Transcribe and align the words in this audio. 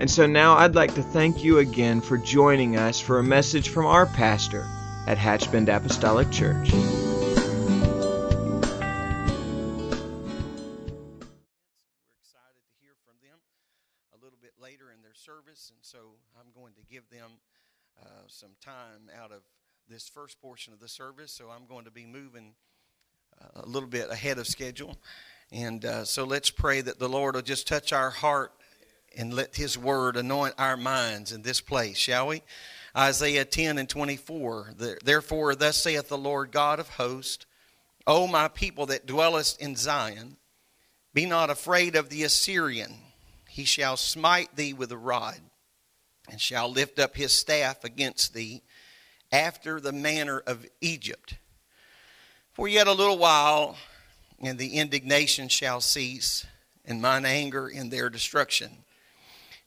And 0.00 0.10
so 0.10 0.26
now 0.26 0.56
I'd 0.56 0.74
like 0.74 0.92
to 0.96 1.02
thank 1.02 1.44
you 1.44 1.58
again 1.58 2.00
for 2.00 2.18
joining 2.18 2.76
us 2.76 2.98
for 2.98 3.20
a 3.20 3.22
message 3.22 3.68
from 3.68 3.86
our 3.86 4.06
pastor 4.06 4.66
at 5.06 5.16
Hatchbend 5.16 5.74
Apostolic 5.74 6.32
Church. 6.32 6.72
We're 6.72 6.82
excited 6.82 6.98
to 12.66 12.74
hear 12.80 12.96
from 13.04 13.14
them 13.22 13.38
a 14.12 14.18
little 14.20 14.38
bit 14.42 14.54
later 14.60 14.90
in 14.90 15.00
their 15.00 15.14
service, 15.14 15.70
and 15.74 15.78
so 15.80 15.98
I'm 16.36 16.50
going 16.60 16.74
to 16.74 16.82
give 16.90 17.08
them 17.08 17.30
uh, 18.02 18.08
some 18.26 18.50
time 18.60 19.08
out 19.16 19.30
of 19.30 19.42
this 19.88 20.08
first 20.08 20.40
portion 20.42 20.72
of 20.72 20.80
the 20.80 20.88
service. 20.88 21.30
So 21.30 21.50
I'm 21.54 21.66
going 21.66 21.84
to 21.84 21.92
be 21.92 22.04
moving 22.04 22.54
uh, 23.40 23.62
a 23.62 23.66
little 23.66 23.88
bit 23.88 24.10
ahead 24.10 24.38
of 24.38 24.48
schedule. 24.48 24.98
And 25.52 25.84
uh, 25.84 26.04
so 26.04 26.24
let's 26.24 26.50
pray 26.50 26.80
that 26.80 26.98
the 26.98 27.08
Lord 27.08 27.36
will 27.36 27.42
just 27.42 27.68
touch 27.68 27.92
our 27.92 28.10
heart 28.10 28.52
and 29.16 29.34
let 29.34 29.56
His 29.56 29.76
word 29.78 30.16
anoint 30.16 30.54
our 30.58 30.76
minds 30.76 31.32
in 31.32 31.42
this 31.42 31.60
place, 31.60 31.96
shall 31.96 32.28
we? 32.28 32.42
Isaiah 32.96 33.44
10 33.44 33.78
and 33.78 33.88
24. 33.88 34.74
Therefore, 35.02 35.54
thus 35.54 35.76
saith 35.76 36.08
the 36.08 36.18
Lord 36.18 36.52
God 36.52 36.78
of 36.78 36.90
hosts, 36.90 37.46
O 38.06 38.26
my 38.26 38.48
people 38.48 38.86
that 38.86 39.06
dwellest 39.06 39.60
in 39.60 39.76
Zion, 39.76 40.36
be 41.12 41.26
not 41.26 41.50
afraid 41.50 41.96
of 41.96 42.08
the 42.08 42.22
Assyrian. 42.22 42.94
He 43.48 43.64
shall 43.64 43.96
smite 43.96 44.56
thee 44.56 44.72
with 44.72 44.92
a 44.92 44.96
rod, 44.96 45.40
and 46.30 46.40
shall 46.40 46.68
lift 46.68 46.98
up 46.98 47.16
his 47.16 47.32
staff 47.32 47.84
against 47.84 48.34
thee, 48.34 48.62
after 49.32 49.80
the 49.80 49.92
manner 49.92 50.42
of 50.46 50.66
Egypt. 50.80 51.36
For 52.52 52.68
yet 52.68 52.86
a 52.86 52.92
little 52.92 53.18
while, 53.18 53.76
and 54.40 54.58
the 54.58 54.76
indignation 54.76 55.48
shall 55.48 55.80
cease, 55.80 56.46
and 56.84 57.00
mine 57.00 57.24
anger 57.24 57.68
in 57.68 57.90
their 57.90 58.10
destruction. 58.10 58.84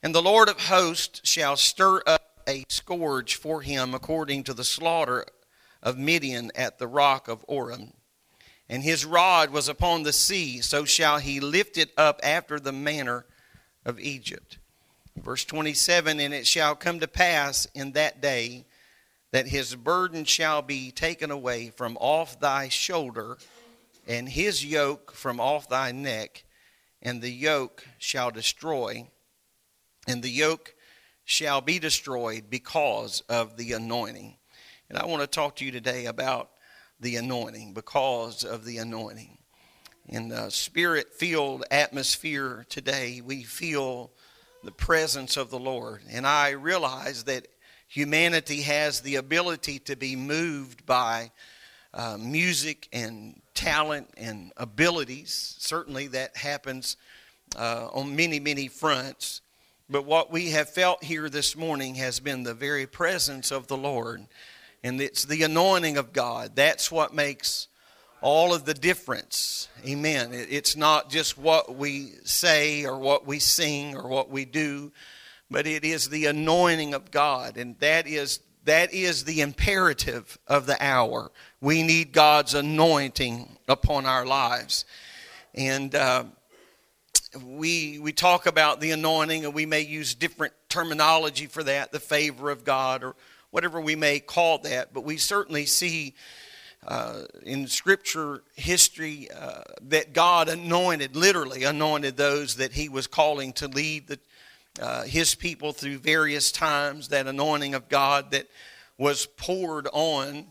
And 0.02 0.14
the 0.14 0.22
Lord 0.22 0.48
of 0.48 0.60
hosts 0.60 1.20
shall 1.24 1.56
stir 1.56 2.02
up 2.06 2.40
a 2.46 2.64
scourge 2.68 3.34
for 3.34 3.62
him 3.62 3.94
according 3.94 4.44
to 4.44 4.54
the 4.54 4.64
slaughter 4.64 5.26
of 5.82 5.98
Midian 5.98 6.52
at 6.54 6.78
the 6.78 6.86
rock 6.86 7.26
of 7.26 7.44
Oreb. 7.48 7.92
And 8.68 8.82
his 8.82 9.04
rod 9.04 9.50
was 9.50 9.68
upon 9.68 10.02
the 10.02 10.12
sea, 10.12 10.60
so 10.60 10.84
shall 10.84 11.18
he 11.18 11.40
lift 11.40 11.76
it 11.76 11.90
up 11.96 12.20
after 12.22 12.60
the 12.60 12.72
manner 12.72 13.26
of 13.84 13.98
Egypt. 13.98 14.58
Verse 15.16 15.44
27 15.44 16.20
And 16.20 16.32
it 16.32 16.46
shall 16.46 16.76
come 16.76 17.00
to 17.00 17.08
pass 17.08 17.66
in 17.74 17.92
that 17.92 18.20
day 18.20 18.66
that 19.32 19.48
his 19.48 19.74
burden 19.74 20.24
shall 20.24 20.62
be 20.62 20.90
taken 20.90 21.30
away 21.30 21.70
from 21.70 21.96
off 22.00 22.38
thy 22.38 22.68
shoulder, 22.68 23.36
and 24.06 24.28
his 24.28 24.64
yoke 24.64 25.12
from 25.12 25.40
off 25.40 25.68
thy 25.68 25.92
neck, 25.92 26.44
and 27.02 27.20
the 27.20 27.30
yoke 27.30 27.84
shall 27.98 28.30
destroy 28.30 29.08
and 30.08 30.22
the 30.22 30.30
yoke 30.30 30.74
shall 31.24 31.60
be 31.60 31.78
destroyed 31.78 32.44
because 32.48 33.20
of 33.28 33.58
the 33.58 33.72
anointing. 33.72 34.34
And 34.88 34.98
I 34.98 35.04
want 35.04 35.20
to 35.20 35.26
talk 35.26 35.56
to 35.56 35.64
you 35.64 35.70
today 35.70 36.06
about 36.06 36.50
the 36.98 37.16
anointing, 37.16 37.74
because 37.74 38.42
of 38.42 38.64
the 38.64 38.78
anointing. 38.78 39.36
In 40.06 40.28
the 40.28 40.48
spirit 40.48 41.12
filled 41.12 41.64
atmosphere 41.70 42.64
today, 42.70 43.20
we 43.20 43.42
feel 43.42 44.10
the 44.64 44.72
presence 44.72 45.36
of 45.36 45.50
the 45.50 45.58
Lord. 45.58 46.00
And 46.10 46.26
I 46.26 46.50
realize 46.50 47.24
that 47.24 47.46
humanity 47.86 48.62
has 48.62 49.02
the 49.02 49.16
ability 49.16 49.80
to 49.80 49.96
be 49.96 50.16
moved 50.16 50.86
by 50.86 51.30
uh, 51.92 52.16
music 52.18 52.88
and 52.92 53.42
talent 53.52 54.08
and 54.16 54.52
abilities. 54.56 55.56
Certainly, 55.58 56.08
that 56.08 56.36
happens 56.38 56.96
uh, 57.56 57.88
on 57.92 58.16
many, 58.16 58.40
many 58.40 58.68
fronts. 58.68 59.42
But 59.90 60.04
what 60.04 60.30
we 60.30 60.50
have 60.50 60.68
felt 60.68 61.02
here 61.02 61.30
this 61.30 61.56
morning 61.56 61.94
has 61.94 62.20
been 62.20 62.42
the 62.42 62.52
very 62.52 62.86
presence 62.86 63.50
of 63.50 63.68
the 63.68 63.76
Lord. 63.76 64.26
And 64.84 65.00
it's 65.00 65.24
the 65.24 65.42
anointing 65.44 65.96
of 65.96 66.12
God. 66.12 66.54
That's 66.54 66.92
what 66.92 67.14
makes 67.14 67.68
all 68.20 68.52
of 68.52 68.66
the 68.66 68.74
difference. 68.74 69.68
Amen. 69.86 70.30
It's 70.32 70.76
not 70.76 71.08
just 71.08 71.38
what 71.38 71.74
we 71.74 72.12
say 72.24 72.84
or 72.84 72.98
what 72.98 73.26
we 73.26 73.38
sing 73.38 73.96
or 73.96 74.08
what 74.08 74.28
we 74.28 74.44
do, 74.44 74.92
but 75.50 75.66
it 75.66 75.84
is 75.84 76.10
the 76.10 76.26
anointing 76.26 76.92
of 76.92 77.10
God. 77.10 77.56
And 77.56 77.78
that 77.78 78.06
is 78.06 78.40
that 78.64 78.92
is 78.92 79.24
the 79.24 79.40
imperative 79.40 80.36
of 80.46 80.66
the 80.66 80.76
hour. 80.84 81.30
We 81.62 81.82
need 81.82 82.12
God's 82.12 82.52
anointing 82.52 83.56
upon 83.66 84.04
our 84.04 84.26
lives. 84.26 84.84
And 85.54 85.94
uh, 85.94 86.24
we 87.44 87.98
we 87.98 88.12
talk 88.12 88.46
about 88.46 88.80
the 88.80 88.90
anointing 88.90 89.44
and 89.44 89.54
we 89.54 89.66
may 89.66 89.80
use 89.80 90.14
different 90.14 90.52
terminology 90.68 91.46
for 91.46 91.62
that 91.62 91.92
the 91.92 92.00
favor 92.00 92.50
of 92.50 92.64
god 92.64 93.02
or 93.02 93.14
whatever 93.50 93.80
we 93.80 93.96
may 93.96 94.20
call 94.20 94.58
that 94.58 94.92
but 94.92 95.02
we 95.02 95.16
certainly 95.16 95.66
see 95.66 96.14
uh, 96.86 97.22
in 97.44 97.66
scripture 97.66 98.42
history 98.54 99.28
uh, 99.30 99.62
that 99.82 100.12
god 100.12 100.48
anointed 100.48 101.16
literally 101.16 101.64
anointed 101.64 102.16
those 102.16 102.56
that 102.56 102.72
he 102.72 102.88
was 102.88 103.06
calling 103.06 103.52
to 103.52 103.68
lead 103.68 104.06
the, 104.06 104.18
uh, 104.80 105.02
his 105.04 105.34
people 105.34 105.72
through 105.72 105.98
various 105.98 106.52
times 106.52 107.08
that 107.08 107.26
anointing 107.26 107.74
of 107.74 107.88
god 107.88 108.30
that 108.30 108.46
was 108.96 109.26
poured 109.36 109.88
on 109.92 110.46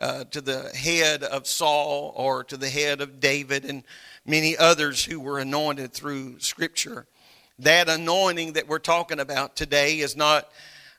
uh, 0.00 0.24
to 0.24 0.40
the 0.40 0.70
head 0.70 1.22
of 1.22 1.46
saul 1.46 2.12
or 2.16 2.44
to 2.44 2.56
the 2.56 2.68
head 2.68 3.00
of 3.00 3.20
david 3.20 3.64
and 3.64 3.84
many 4.26 4.56
others 4.56 5.04
who 5.04 5.20
were 5.20 5.38
anointed 5.38 5.92
through 5.92 6.38
Scripture. 6.40 7.06
That 7.58 7.88
anointing 7.88 8.54
that 8.54 8.68
we're 8.68 8.78
talking 8.78 9.20
about 9.20 9.54
today 9.56 10.00
is 10.00 10.16
not 10.16 10.48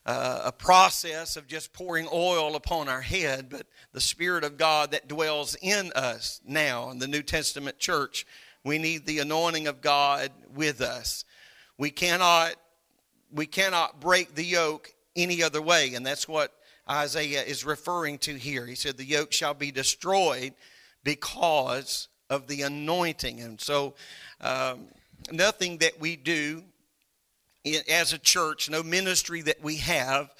uh, 0.05 0.43
a 0.45 0.51
process 0.51 1.35
of 1.35 1.47
just 1.47 1.73
pouring 1.73 2.07
oil 2.13 2.55
upon 2.55 2.87
our 2.87 3.01
head, 3.01 3.49
but 3.49 3.65
the 3.91 4.01
Spirit 4.01 4.43
of 4.43 4.57
God 4.57 4.91
that 4.91 5.07
dwells 5.07 5.57
in 5.61 5.91
us 5.95 6.39
now 6.47 6.91
in 6.91 6.99
the 6.99 7.07
New 7.07 7.23
Testament 7.23 7.79
church. 7.79 8.25
We 8.63 8.77
need 8.77 9.05
the 9.05 9.19
anointing 9.19 9.67
of 9.67 9.81
God 9.81 10.31
with 10.53 10.81
us. 10.81 11.25
We 11.77 11.89
cannot, 11.89 12.55
we 13.31 13.47
cannot 13.47 13.99
break 13.99 14.35
the 14.35 14.45
yoke 14.45 14.93
any 15.15 15.43
other 15.43 15.61
way, 15.61 15.93
and 15.95 16.05
that's 16.05 16.27
what 16.27 16.53
Isaiah 16.89 17.43
is 17.43 17.65
referring 17.65 18.19
to 18.19 18.35
here. 18.35 18.65
He 18.65 18.75
said, 18.75 18.97
The 18.97 19.05
yoke 19.05 19.31
shall 19.31 19.53
be 19.53 19.71
destroyed 19.71 20.53
because 21.03 22.07
of 22.29 22.47
the 22.47 22.63
anointing. 22.63 23.41
And 23.41 23.59
so, 23.59 23.95
um, 24.41 24.87
nothing 25.31 25.77
that 25.79 25.99
we 25.99 26.15
do 26.15 26.63
as 27.89 28.13
a 28.13 28.19
church, 28.19 28.69
no 28.69 28.83
ministry 28.83 29.41
that 29.41 29.61
we 29.63 29.77
have, 29.77 30.33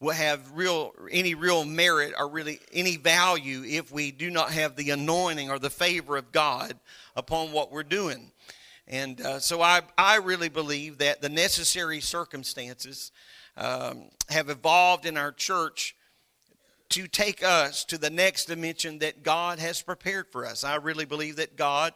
will 0.00 0.14
have 0.14 0.52
real 0.52 0.94
any 1.10 1.34
real 1.34 1.64
merit 1.64 2.14
or 2.16 2.28
really 2.28 2.60
any 2.72 2.96
value 2.96 3.64
if 3.66 3.90
we 3.90 4.12
do 4.12 4.30
not 4.30 4.52
have 4.52 4.76
the 4.76 4.90
anointing 4.90 5.50
or 5.50 5.58
the 5.58 5.70
favor 5.70 6.16
of 6.16 6.30
God 6.30 6.74
upon 7.16 7.52
what 7.52 7.72
we're 7.72 7.82
doing. 7.82 8.30
And 8.86 9.20
uh, 9.20 9.38
so 9.38 9.60
I, 9.60 9.82
I 9.98 10.16
really 10.16 10.48
believe 10.48 10.98
that 10.98 11.20
the 11.20 11.28
necessary 11.28 12.00
circumstances 12.00 13.12
um, 13.58 14.04
have 14.30 14.48
evolved 14.48 15.04
in 15.04 15.16
our 15.16 15.32
church 15.32 15.94
to 16.90 17.06
take 17.06 17.44
us 17.44 17.84
to 17.84 17.98
the 17.98 18.08
next 18.08 18.46
dimension 18.46 19.00
that 19.00 19.22
God 19.22 19.58
has 19.58 19.82
prepared 19.82 20.28
for 20.28 20.46
us. 20.46 20.64
I 20.64 20.76
really 20.76 21.04
believe 21.04 21.36
that 21.36 21.56
God 21.56 21.92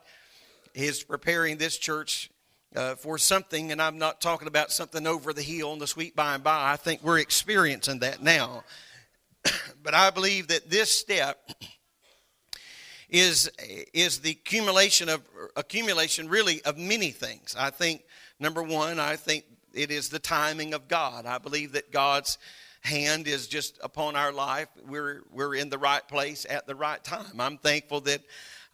is 0.75 1.03
preparing 1.03 1.57
this 1.57 1.79
church 1.79 2.31
uh, 2.75 2.95
for 2.97 3.17
something, 3.17 3.73
and 3.73 3.81
I'm 3.81 3.99
not 3.99 4.21
talking 4.21 4.49
about 4.49 4.73
something 4.73 5.07
over 5.07 5.33
the 5.33 5.43
hill 5.43 5.73
in 5.73 5.79
the 5.79 5.87
sweet 5.87 6.17
by 6.17 6.35
and 6.35 6.45
by. 6.45 6.73
I 6.73 6.77
think 6.77 7.03
we're 7.03 7.19
experiencing 7.19 8.01
that 8.01 8.23
now. 8.23 8.65
but 9.83 9.95
I 9.95 10.11
believe 10.11 10.49
that 10.49 10.69
this 10.69 10.91
step 10.91 11.39
is 13.09 13.51
is 13.93 14.21
the 14.21 14.31
accumulation 14.31 15.11
of 15.11 15.23
accumulation 15.55 16.29
really 16.29 16.63
of 16.63 16.79
many 16.79 17.11
things. 17.11 17.55
I 17.59 17.71
think 17.71 18.05
number 18.41 18.63
one, 18.63 18.99
I 18.99 19.17
think 19.17 19.45
it 19.75 19.91
is 19.91 20.09
the 20.09 20.19
timing 20.19 20.75
of 20.75 20.89
God. 20.89 21.27
I 21.27 21.39
believe 21.39 21.73
that 21.73 21.93
God's 21.93 22.39
hand 22.83 23.29
is 23.29 23.47
just 23.47 23.79
upon 23.83 24.17
our 24.17 24.33
life. 24.33 24.69
We're, 24.87 25.23
we're 25.31 25.55
in 25.55 25.71
the 25.71 25.79
right 25.79 26.07
place 26.07 26.47
at 26.49 26.67
the 26.67 26.75
right 26.75 27.03
time. 27.03 27.41
I'm 27.41 27.59
thankful 27.59 28.01
that 28.03 28.23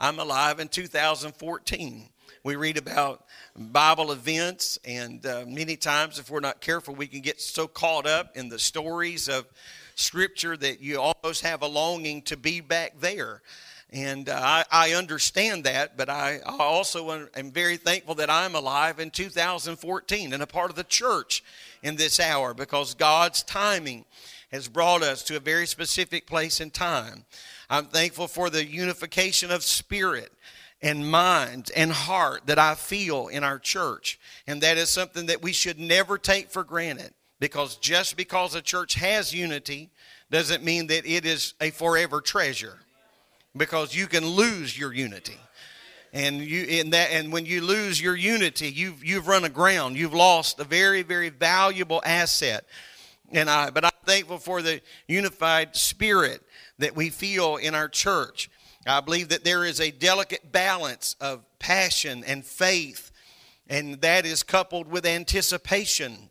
I'm 0.01 0.19
alive 0.19 0.61
in 0.61 0.69
2014. 0.69 2.09
we 2.45 2.57
read 2.57 2.79
about 2.79 3.25
Bible 3.57 4.13
events, 4.13 4.79
and 4.85 5.25
uh, 5.27 5.45
many 5.47 5.77
times, 5.77 6.19
if 6.19 6.31
we're 6.31 6.41
not 6.41 6.61
careful, 6.61 6.95
we 6.95 7.07
can 7.07 7.21
get 7.21 7.41
so 7.41 7.67
caught 7.67 8.07
up 8.07 8.37
in 8.37 8.49
the 8.49 8.59
stories 8.59 9.29
of 9.29 9.47
Scripture 9.97 10.57
that 10.57 10.81
you 10.81 11.01
almost 11.01 11.43
have 11.43 11.63
a 11.63 11.67
longing 11.67 12.23
to 12.23 12.37
be 12.37 12.61
back 12.61 13.01
there. 13.01 13.43
And 13.91 14.29
uh, 14.29 14.39
I, 14.39 14.65
I, 14.71 14.93
understand 14.93 15.65
that, 15.65 15.97
but 15.97 16.11
I, 16.11 16.41
I 16.45 16.59
also 16.59 17.29
am 17.35 17.51
very 17.51 17.79
thankful 17.79 18.15
that 18.17 18.29
I'm 18.29 18.55
alive 18.55 19.01
in 19.01 19.11
2014 19.11 20.33
and 20.35 20.43
a 20.43 20.47
part 20.47 20.69
of 20.69 20.77
the 20.77 20.85
church 20.85 21.43
in 21.83 21.97
this 21.97 22.21
hour 22.21 22.53
because 22.53 22.93
God's 22.93 23.43
timing 23.43 24.05
has 24.53 24.69
brought 24.69 25.03
us 25.03 25.23
to 25.25 25.37
a 25.37 25.41
very 25.41 25.67
specific 25.67 26.27
place 26.27 26.61
in 26.61 26.71
time. 26.71 27.25
I'm 27.71 27.87
thankful 27.87 28.29
for 28.29 28.51
the 28.51 28.65
unification 28.65 29.51
of 29.51 29.63
spirit 29.63 30.33
and 30.83 31.11
mind 31.11 31.71
and 31.75 31.91
heart 31.91 32.47
that 32.47 32.59
I 32.59 32.75
feel 32.75 33.29
in 33.29 33.43
our 33.43 33.59
church. 33.59 34.19
And 34.47 34.61
that 34.63 34.77
is 34.77 34.91
something 34.91 35.27
that 35.27 35.43
we 35.43 35.53
should 35.53 35.79
never 35.79 36.19
take 36.19 36.51
for 36.51 36.63
granted 36.63 37.15
because 37.41 37.77
just 37.77 38.19
because 38.19 38.55
a 38.55 38.61
church 38.61 38.95
has 38.95 39.35
unity 39.35 39.89
doesn't 40.31 40.63
mean 40.63 40.89
that 40.89 41.07
it 41.07 41.25
is 41.25 41.55
a 41.59 41.71
forever 41.71 42.21
treasure 42.21 42.79
because 43.59 43.95
you 43.95 44.07
can 44.07 44.25
lose 44.25 44.79
your 44.79 44.93
unity. 44.93 45.39
And 46.13 46.41
you 46.41 46.65
in 46.65 46.91
that 46.91 47.11
and 47.11 47.31
when 47.31 47.45
you 47.45 47.61
lose 47.61 48.01
your 48.01 48.17
unity 48.17 48.69
you've 48.71 49.05
you've 49.05 49.29
run 49.29 49.45
aground. 49.45 49.97
You've 49.97 50.15
lost 50.15 50.59
a 50.59 50.65
very 50.65 51.03
very 51.03 51.29
valuable 51.29 52.01
asset. 52.05 52.65
And 53.31 53.51
i 53.51 53.69
but 53.69 53.85
i'm 53.85 53.91
thankful 54.07 54.39
for 54.39 54.63
the 54.63 54.81
unified 55.07 55.77
spirit 55.77 56.41
that 56.79 56.97
we 56.97 57.11
feel 57.11 57.57
in 57.57 57.75
our 57.75 57.89
church. 57.89 58.49
I 58.87 59.01
believe 59.01 59.29
that 59.29 59.45
there 59.45 59.65
is 59.65 59.81
a 59.81 59.91
delicate 59.91 60.51
balance 60.51 61.15
of 61.21 61.45
passion 61.59 62.25
and 62.27 62.45
faith, 62.45 63.11
and 63.69 64.01
that 64.01 64.25
is 64.25 64.43
coupled 64.43 64.89
with 64.89 65.05
anticipation 65.05 66.31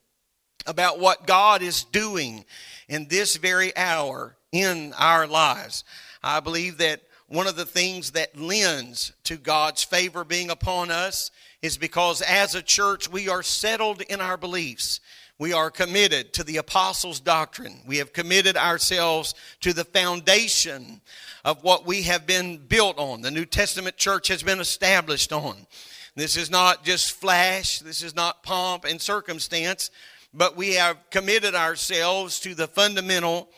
about 0.66 1.00
what 1.00 1.28
God 1.28 1.62
is 1.62 1.84
doing 1.84 2.46
in 2.90 3.08
this 3.10 3.36
very 3.36 3.76
hour 3.78 4.38
in 4.52 4.94
our 4.98 5.28
lives. 5.28 5.84
I 6.24 6.40
believe 6.40 6.80
that 6.80 7.02
one 7.28 7.48
of 7.48 7.56
the 7.56 7.66
things 7.66 8.12
that 8.12 8.40
lends 8.40 9.12
to 9.26 9.36
God's 9.36 9.84
favor 9.84 10.24
being 10.24 10.50
upon 10.50 10.92
us 10.92 11.30
is 11.62 11.78
because 11.78 12.22
as 12.22 12.56
a 12.56 12.62
church 12.62 13.10
we 13.10 13.28
are 13.28 13.44
settled 13.44 14.02
in 14.02 14.22
our 14.22 14.38
beliefs. 14.38 15.00
We 15.40 15.54
are 15.54 15.70
committed 15.70 16.34
to 16.34 16.44
the 16.44 16.58
apostles' 16.58 17.20
doctrine. 17.20 17.82
We 17.86 17.98
have 17.98 18.12
committed 18.12 18.58
ourselves 18.58 19.36
to 19.62 19.72
the 19.72 19.84
foundation 19.84 21.02
of 21.46 21.64
what 21.64 21.86
we 21.86 22.04
have 22.04 22.26
been 22.26 22.58
built 22.58 22.98
on. 22.98 23.22
The 23.22 23.30
New 23.30 23.46
Testament 23.46 23.98
church 23.98 24.30
has 24.30 24.42
been 24.42 24.60
established 24.60 25.32
on. 25.32 25.68
This 26.16 26.38
is 26.38 26.50
not 26.50 26.84
just 26.84 27.12
flash, 27.12 27.80
this 27.80 28.02
is 28.02 28.16
not 28.16 28.42
pomp 28.42 28.86
and 28.86 29.00
circumstance, 29.00 29.92
but 30.34 30.58
we 30.58 30.74
have 30.74 30.98
committed 31.12 31.54
ourselves 31.54 32.40
to 32.40 32.56
the 32.56 32.68
fundamental 32.68 33.50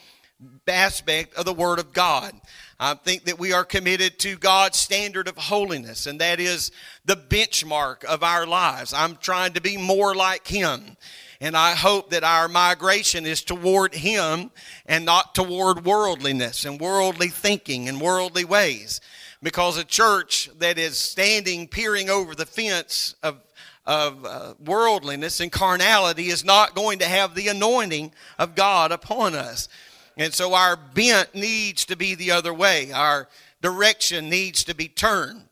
aspect 0.67 1.35
of 1.35 1.45
the 1.45 1.53
Word 1.53 1.79
of 1.79 1.93
God. 1.93 2.33
I 2.79 2.93
think 2.93 3.25
that 3.25 3.37
we 3.37 3.51
are 3.51 3.65
committed 3.65 4.19
to 4.19 4.37
God's 4.37 4.79
standard 4.79 5.27
of 5.27 5.35
holiness, 5.35 6.05
and 6.05 6.21
that 6.21 6.39
is 6.39 6.71
the 7.03 7.17
benchmark 7.17 8.05
of 8.05 8.23
our 8.23 8.45
lives. 8.45 8.93
I'm 8.93 9.17
trying 9.17 9.53
to 9.53 9.61
be 9.61 9.75
more 9.75 10.15
like 10.15 10.47
Him. 10.47 10.95
And 11.41 11.55
I 11.57 11.73
hope 11.73 12.09
that 12.11 12.23
our 12.23 12.47
migration 12.47 13.25
is 13.25 13.43
toward 13.43 13.93
Him 13.93 14.51
and 14.85 15.05
not 15.05 15.35
toward 15.35 15.85
worldliness 15.85 16.63
and 16.63 16.79
worldly 16.79 17.29
thinking 17.29 17.89
and 17.89 17.99
worldly 17.99 18.45
ways. 18.45 19.01
Because 19.41 19.77
a 19.77 19.85
church 19.85 20.49
that 20.59 20.77
is 20.77 20.97
standing 20.97 21.67
peering 21.67 22.09
over 22.09 22.35
the 22.35 22.45
fence 22.45 23.15
of 23.23 23.41
of 23.89 24.23
uh, 24.23 24.53
worldliness 24.63 25.39
and 25.39 25.51
carnality 25.51 26.27
is 26.27 26.45
not 26.45 26.75
going 26.75 26.99
to 26.99 27.05
have 27.05 27.33
the 27.33 27.47
anointing 27.47 28.11
of 28.37 28.53
God 28.53 28.91
upon 28.91 29.33
us. 29.33 29.67
And 30.19 30.33
so 30.33 30.53
our 30.53 30.75
bent 30.75 31.33
needs 31.33 31.85
to 31.85 31.95
be 31.95 32.13
the 32.13 32.31
other 32.31 32.53
way. 32.53 32.91
Our 32.91 33.29
direction 33.61 34.29
needs 34.29 34.65
to 34.65 34.75
be 34.75 34.89
turned. 34.89 35.45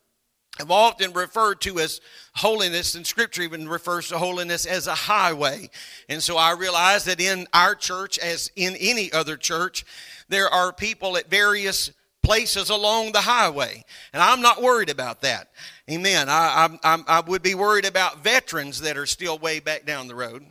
I've 0.60 0.70
often 0.70 1.12
referred 1.14 1.62
to 1.62 1.78
as 1.78 2.02
holiness, 2.34 2.94
and 2.94 3.06
Scripture 3.06 3.42
even 3.42 3.66
refers 3.66 4.08
to 4.08 4.18
holiness 4.18 4.66
as 4.66 4.86
a 4.86 4.94
highway. 4.94 5.70
And 6.10 6.22
so 6.22 6.36
I 6.36 6.52
realize 6.52 7.04
that 7.04 7.18
in 7.20 7.46
our 7.54 7.74
church, 7.74 8.18
as 8.18 8.50
in 8.56 8.76
any 8.76 9.10
other 9.10 9.38
church, 9.38 9.86
there 10.28 10.48
are 10.48 10.70
people 10.72 11.16
at 11.16 11.30
various 11.30 11.90
places 12.22 12.68
along 12.68 13.12
the 13.12 13.22
highway. 13.22 13.82
And 14.12 14.22
I'm 14.22 14.42
not 14.42 14.60
worried 14.60 14.90
about 14.90 15.22
that. 15.22 15.48
Amen. 15.90 16.28
I, 16.28 16.76
I, 16.84 17.02
I 17.06 17.20
would 17.20 17.42
be 17.42 17.54
worried 17.54 17.86
about 17.86 18.22
veterans 18.22 18.82
that 18.82 18.98
are 18.98 19.06
still 19.06 19.38
way 19.38 19.60
back 19.60 19.86
down 19.86 20.08
the 20.08 20.14
road. 20.14 20.44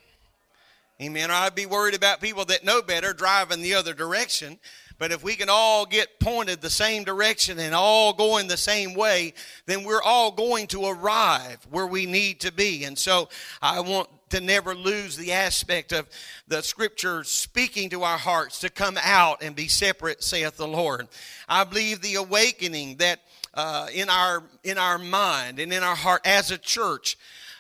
Amen. 1.02 1.30
Or 1.30 1.36
I'd 1.36 1.54
be 1.54 1.68
worried 1.68 1.94
about 1.94 2.22
people 2.22 2.46
that 2.46 2.64
know 2.64 2.82
better 2.82 3.14
driving 3.14 3.62
the 3.62 3.76
other 3.76 3.94
direction. 3.94 4.58
But 5.00 5.12
if 5.12 5.24
we 5.24 5.36
can 5.36 5.48
all 5.48 5.86
get 5.86 6.20
pointed 6.20 6.60
the 6.60 6.72
same 6.72 7.04
direction 7.04 7.60
and 7.60 7.76
all 7.76 8.14
going 8.14 8.48
the 8.48 8.58
same 8.58 8.96
way, 8.96 9.36
then 9.68 9.84
we're 9.84 10.02
all 10.02 10.32
going 10.32 10.66
to 10.68 10.88
arrive 10.88 11.60
where 11.70 11.86
we 11.86 12.08
need 12.08 12.40
to 12.42 12.52
be. 12.52 12.84
And 12.84 12.98
so 12.98 13.30
I 13.62 13.80
want 13.82 14.10
to 14.32 14.42
never 14.42 14.74
lose 14.74 15.16
the 15.16 15.34
aspect 15.34 15.92
of 15.94 16.10
the 16.48 16.64
scripture 16.64 17.24
speaking 17.24 17.92
to 17.92 18.04
our 18.04 18.18
hearts 18.18 18.60
to 18.62 18.70
come 18.72 18.98
out 19.02 19.44
and 19.44 19.56
be 19.56 19.68
separate, 19.68 20.24
saith 20.24 20.58
the 20.58 20.68
Lord. 20.68 21.08
I 21.48 21.64
believe 21.64 22.02
the 22.02 22.16
awakening 22.16 22.98
that 22.98 23.20
uh, 23.54 23.88
in 23.94 24.10
our 24.10 24.44
in 24.64 24.78
our 24.78 24.98
mind 24.98 25.60
and 25.60 25.72
in 25.72 25.84
our 25.84 25.96
heart 25.96 26.22
as 26.26 26.52
a 26.52 26.58
church 26.58 27.18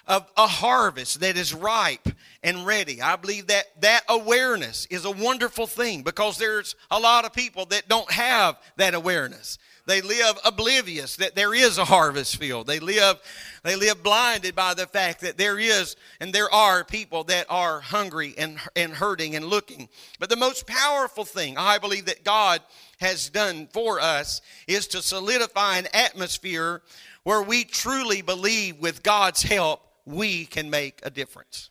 of 0.07 0.31
a 0.37 0.47
harvest 0.47 1.19
that 1.19 1.37
is 1.37 1.53
ripe 1.53 2.07
and 2.43 2.65
ready. 2.65 3.01
I 3.01 3.15
believe 3.17 3.47
that 3.47 3.65
that 3.81 4.03
awareness 4.07 4.85
is 4.89 5.05
a 5.05 5.11
wonderful 5.11 5.67
thing 5.67 6.03
because 6.03 6.37
there's 6.37 6.75
a 6.89 6.99
lot 6.99 7.25
of 7.25 7.33
people 7.33 7.65
that 7.67 7.89
don't 7.89 8.09
have 8.11 8.57
that 8.77 8.93
awareness. 8.93 9.57
They 9.87 10.01
live 10.01 10.37
oblivious 10.43 11.15
that 11.15 11.35
there 11.35 11.53
is 11.53 11.77
a 11.77 11.85
harvest 11.85 12.35
field. 12.35 12.67
They 12.67 12.79
live 12.79 13.19
they 13.63 13.77
live 13.77 14.03
blinded 14.03 14.53
by 14.53 14.73
the 14.73 14.85
fact 14.85 15.21
that 15.21 15.37
there 15.37 15.57
is 15.57 15.95
and 16.19 16.33
there 16.33 16.53
are 16.53 16.83
people 16.83 17.23
that 17.25 17.45
are 17.49 17.79
hungry 17.79 18.35
and, 18.37 18.59
and 18.75 18.91
hurting 18.91 19.35
and 19.35 19.45
looking. 19.45 19.87
But 20.19 20.29
the 20.29 20.35
most 20.35 20.67
powerful 20.67 21.23
thing 21.23 21.57
I 21.57 21.77
believe 21.77 22.05
that 22.05 22.25
God 22.25 22.61
has 22.99 23.29
done 23.29 23.67
for 23.71 24.01
us 24.01 24.41
is 24.67 24.87
to 24.87 25.01
solidify 25.01 25.77
an 25.77 25.87
atmosphere 25.93 26.81
where 27.23 27.41
we 27.41 27.63
truly 27.63 28.21
believe 28.21 28.79
with 28.79 29.03
God's 29.03 29.41
help 29.41 29.86
we 30.07 30.45
can 30.45 30.69
make 30.69 30.99
a 31.03 31.09
difference. 31.09 31.69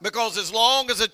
Because 0.00 0.36
as 0.38 0.52
long 0.52 0.90
as 0.90 1.00
a, 1.00 1.08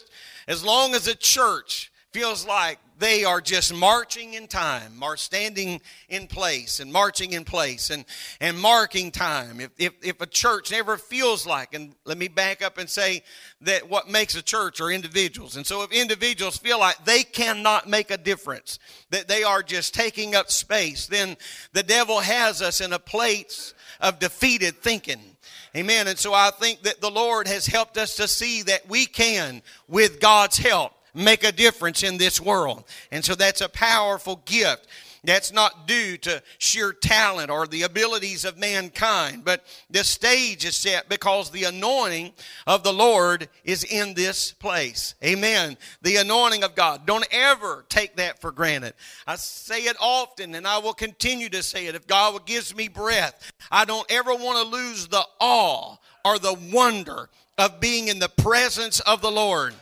as 0.49 0.65
long 0.65 0.95
as 0.95 1.07
a 1.07 1.15
church 1.15 1.91
feels 2.13 2.47
like 2.47 2.79
they 2.99 3.25
are 3.25 3.41
just 3.41 3.75
marching 3.75 4.35
in 4.35 4.47
time, 4.47 5.03
or 5.03 5.17
standing 5.17 5.81
in 6.09 6.29
place 6.29 6.79
and 6.79 6.93
marching 6.93 7.33
in 7.33 7.45
place 7.45 7.91
and, 7.91 8.05
and 8.41 8.57
marking 8.57 9.11
time. 9.11 9.61
If, 9.61 9.71
if, 9.79 9.93
if 10.01 10.21
a 10.21 10.27
church 10.27 10.71
never 10.71 10.97
feels 10.97 11.45
like, 11.45 11.75
and 11.75 11.95
let 12.05 12.17
me 12.17 12.29
back 12.29 12.63
up 12.63 12.79
and 12.79 12.89
say 12.89 13.25
that 13.63 13.89
what 13.89 14.09
makes 14.09 14.37
a 14.37 14.43
church 14.43 14.81
are 14.81 14.93
individuals. 14.93 15.57
And 15.57 15.67
so 15.67 15.83
if 15.83 15.91
individuals 15.91 16.57
feel 16.57 16.79
like 16.79 17.05
they 17.05 17.25
cannot 17.25 17.89
make 17.89 18.13
a 18.13 18.17
difference, 18.17 18.79
that 19.11 19.27
they 19.27 19.43
are 19.43 19.63
just 19.63 19.93
taking 19.93 20.37
up 20.37 20.51
space, 20.51 21.09
then 21.09 21.37
the 21.73 21.83
devil 21.83 22.21
has 22.21 22.63
us 22.63 22.81
in 22.81 22.93
a 22.93 22.99
place 23.01 23.75
of 24.01 24.21
defeated 24.21 24.77
thinking 24.77 25.34
Amen. 25.77 26.07
And 26.07 26.19
so 26.19 26.33
I 26.33 26.51
think 26.51 26.83
that 26.83 27.01
the 27.01 27.11
Lord 27.11 27.49
has 27.49 27.67
helped 27.67 27.97
us 27.99 28.15
to 28.17 28.29
see 28.29 28.63
that 28.63 28.89
we 28.89 29.07
can, 29.07 29.61
with 29.89 30.21
God's 30.21 30.57
help, 30.57 30.93
make 31.15 31.43
a 31.45 31.53
difference 31.53 32.03
in 32.03 32.17
this 32.17 32.41
world. 32.41 32.85
And 33.11 33.25
so 33.25 33.35
that's 33.35 33.61
a 33.61 33.69
powerful 33.69 34.41
gift. 34.45 34.87
That's 35.25 35.53
not 35.53 35.89
due 35.89 36.17
to 36.19 36.43
sheer 36.59 36.93
talent 36.93 37.51
or 37.51 37.67
the 37.67 37.83
abilities 37.83 38.45
of 38.45 38.59
mankind, 38.59 39.45
but 39.45 39.65
the 39.91 40.05
stage 40.05 40.65
is 40.65 40.77
set 40.77 41.09
because 41.09 41.51
the 41.51 41.65
anointing 41.65 42.33
of 42.67 42.83
the 42.83 42.93
Lord 42.93 43.49
is 43.65 43.85
in 43.85 44.15
this 44.15 44.53
place. 44.53 45.15
Amen. 45.25 45.77
The 46.03 46.17
anointing 46.17 46.63
of 46.63 46.75
God. 46.75 47.07
Don't 47.07 47.27
ever 47.31 47.85
take 47.89 48.17
that 48.17 48.41
for 48.41 48.53
granted. 48.53 48.95
I 49.27 49.37
say 49.37 49.83
it 49.83 49.97
often 50.01 50.55
and 50.55 50.67
I 50.67 50.79
will 50.79 50.95
continue 50.95 51.49
to 51.51 51.63
say 51.63 51.87
it. 51.87 51.95
If 51.95 52.07
God 52.07 52.47
gives 52.47 52.77
me 52.77 52.89
breath, 52.89 53.53
I 53.71 53.85
don't 53.85 54.11
ever 54.11 54.35
want 54.35 54.59
to 54.59 54.77
lose 54.77 55.09
the 55.09 55.25
awe 55.41 55.97
or 56.25 56.39
the 56.39 56.55
wonder 56.73 57.29
of 57.59 57.81
being 57.81 58.09
in 58.09 58.19
the 58.19 58.29
presence 58.29 59.01
of 59.01 59.21
the 59.21 59.31
Lord. 59.31 59.75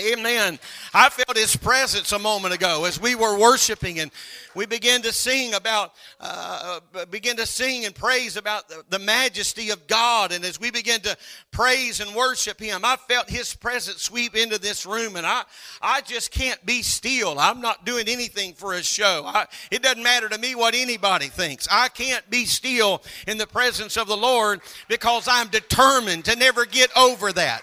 Amen. 0.00 0.58
I 0.94 1.08
felt 1.10 1.36
His 1.36 1.56
presence 1.56 2.12
a 2.12 2.18
moment 2.18 2.54
ago 2.54 2.84
as 2.84 3.00
we 3.00 3.14
were 3.14 3.38
worshiping, 3.38 4.00
and 4.00 4.10
we 4.54 4.66
began 4.66 5.02
to 5.02 5.12
sing 5.12 5.54
about, 5.54 5.92
uh, 6.20 6.80
uh 6.94 7.04
begin 7.06 7.36
to 7.36 7.46
sing 7.46 7.84
and 7.84 7.94
praise 7.94 8.36
about 8.36 8.68
the, 8.68 8.84
the, 8.88 8.98
majesty 8.98 9.70
of 9.70 9.86
God. 9.86 10.32
And 10.32 10.44
as 10.44 10.60
we 10.60 10.70
began 10.70 11.00
to 11.00 11.16
praise 11.50 12.00
and 12.00 12.14
worship 12.14 12.60
Him, 12.60 12.84
I 12.84 12.96
felt 13.08 13.28
His 13.28 13.54
presence 13.54 14.02
sweep 14.02 14.36
into 14.36 14.58
this 14.58 14.86
room, 14.86 15.16
and 15.16 15.26
I, 15.26 15.42
I 15.80 16.00
just 16.00 16.30
can't 16.30 16.64
be 16.64 16.82
still. 16.82 17.38
I'm 17.38 17.60
not 17.60 17.84
doing 17.84 18.08
anything 18.08 18.54
for 18.54 18.74
a 18.74 18.82
show. 18.82 19.24
I, 19.26 19.46
it 19.70 19.82
doesn't 19.82 20.02
matter 20.02 20.28
to 20.28 20.38
me 20.38 20.54
what 20.54 20.74
anybody 20.74 21.28
thinks. 21.28 21.68
I 21.70 21.88
can't 21.88 22.28
be 22.30 22.46
still 22.46 23.02
in 23.26 23.38
the 23.38 23.46
presence 23.46 23.96
of 23.96 24.06
the 24.06 24.16
Lord 24.16 24.60
because 24.88 25.28
I'm 25.28 25.48
determined 25.48 26.24
to 26.26 26.36
never 26.36 26.64
get 26.64 26.90
over 26.96 27.32
that. 27.32 27.62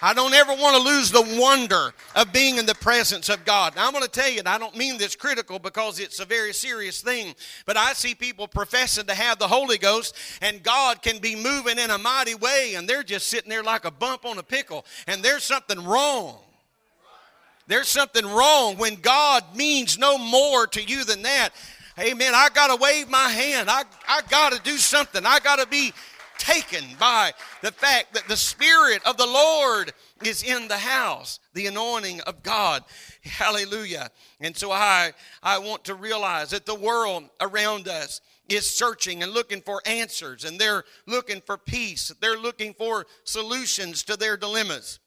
I 0.00 0.14
don't 0.14 0.32
ever 0.32 0.52
want 0.52 0.76
to 0.76 0.82
lose 0.82 1.10
the 1.10 1.40
wonder 1.40 1.92
of 2.14 2.32
being 2.32 2.56
in 2.56 2.66
the 2.66 2.74
presence 2.74 3.28
of 3.28 3.44
God. 3.44 3.74
Now, 3.74 3.86
I'm 3.86 3.92
going 3.92 4.04
to 4.04 4.10
tell 4.10 4.28
you, 4.28 4.38
and 4.38 4.48
I 4.48 4.56
don't 4.56 4.76
mean 4.76 4.96
this 4.96 5.16
critical 5.16 5.58
because 5.58 5.98
it's 5.98 6.20
a 6.20 6.24
very 6.24 6.52
serious 6.52 7.00
thing, 7.00 7.34
but 7.66 7.76
I 7.76 7.94
see 7.94 8.14
people 8.14 8.46
professing 8.46 9.06
to 9.06 9.14
have 9.14 9.40
the 9.40 9.48
Holy 9.48 9.76
Ghost, 9.76 10.16
and 10.40 10.62
God 10.62 11.02
can 11.02 11.18
be 11.18 11.34
moving 11.34 11.78
in 11.78 11.90
a 11.90 11.98
mighty 11.98 12.36
way, 12.36 12.74
and 12.76 12.88
they're 12.88 13.02
just 13.02 13.28
sitting 13.28 13.50
there 13.50 13.64
like 13.64 13.84
a 13.84 13.90
bump 13.90 14.24
on 14.24 14.38
a 14.38 14.42
pickle, 14.42 14.84
and 15.08 15.22
there's 15.22 15.42
something 15.42 15.84
wrong. 15.84 16.38
There's 17.66 17.88
something 17.88 18.24
wrong 18.24 18.78
when 18.78 18.94
God 18.96 19.44
means 19.54 19.98
no 19.98 20.16
more 20.16 20.66
to 20.68 20.82
you 20.82 21.04
than 21.04 21.22
that. 21.22 21.50
Hey, 21.96 22.12
Amen. 22.12 22.32
I 22.34 22.48
got 22.54 22.68
to 22.68 22.76
wave 22.76 23.10
my 23.10 23.28
hand. 23.28 23.68
I, 23.68 23.82
I 24.08 24.20
got 24.30 24.52
to 24.52 24.62
do 24.62 24.78
something. 24.78 25.26
I 25.26 25.40
got 25.40 25.58
to 25.58 25.66
be 25.66 25.92
taken 26.48 26.84
by 26.98 27.32
the 27.62 27.72
fact 27.72 28.14
that 28.14 28.26
the 28.26 28.36
Spirit 28.36 29.02
of 29.06 29.16
the 29.16 29.26
Lord 29.26 29.92
is 30.24 30.42
in 30.42 30.68
the 30.68 30.78
house, 30.78 31.40
the 31.52 31.66
anointing 31.66 32.20
of 32.22 32.42
God. 32.42 32.84
Hallelujah. 33.22 34.10
And 34.40 34.56
so 34.56 34.72
I, 34.72 35.12
I 35.42 35.58
want 35.58 35.84
to 35.84 35.94
realize 35.94 36.50
that 36.50 36.64
the 36.64 36.74
world 36.74 37.24
around 37.40 37.86
us 37.86 38.20
is 38.48 38.68
searching 38.68 39.22
and 39.22 39.32
looking 39.32 39.60
for 39.60 39.82
answers, 39.84 40.44
and 40.44 40.58
they're 40.58 40.84
looking 41.06 41.42
for 41.44 41.58
peace. 41.58 42.12
They're 42.20 42.38
looking 42.38 42.72
for 42.72 43.06
solutions 43.24 44.02
to 44.04 44.16
their 44.16 44.38
dilemmas. 44.38 45.00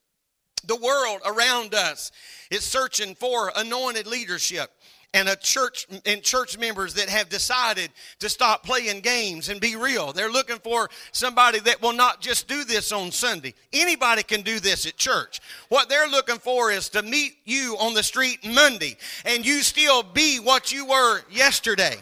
The 0.64 0.76
world 0.76 1.22
around 1.26 1.74
us 1.74 2.12
is 2.52 2.64
searching 2.64 3.16
for 3.16 3.52
anointed 3.56 4.06
leadership 4.06 4.70
and 5.14 5.28
a 5.28 5.36
church 5.36 5.88
and 6.06 6.24
church 6.24 6.58
members 6.58 6.94
that 6.94 7.10
have 7.10 7.28
decided 7.30 7.90
to 8.20 8.30
stop 8.30 8.64
playing 8.64 9.02
games 9.02 9.50
and 9.50 9.60
be 9.60 9.76
real. 9.76 10.14
They're 10.14 10.32
looking 10.32 10.60
for 10.60 10.90
somebody 11.12 11.60
that 11.62 11.82
will 11.82 11.94
not 11.94 12.22
just 12.22 12.48
do 12.48 12.64
this 12.64 12.92
on 12.92 13.12
Sunday. 13.12 13.54
Anybody 13.74 14.24
can 14.24 14.42
do 14.42 14.60
this 14.60 14.86
at 14.86 14.96
church. 14.96 15.42
What 15.70 15.90
they're 15.90 16.08
looking 16.08 16.38
for 16.38 16.72
is 16.72 16.90
to 16.90 17.02
meet 17.02 17.38
you 17.44 17.76
on 17.80 17.94
the 17.94 18.04
street 18.04 18.40
Monday 18.46 18.98
and 19.26 19.46
you 19.46 19.62
still 19.62 20.04
be 20.04 20.40
what 20.40 20.72
you 20.72 20.86
were 20.86 21.22
yesterday. 21.30 21.96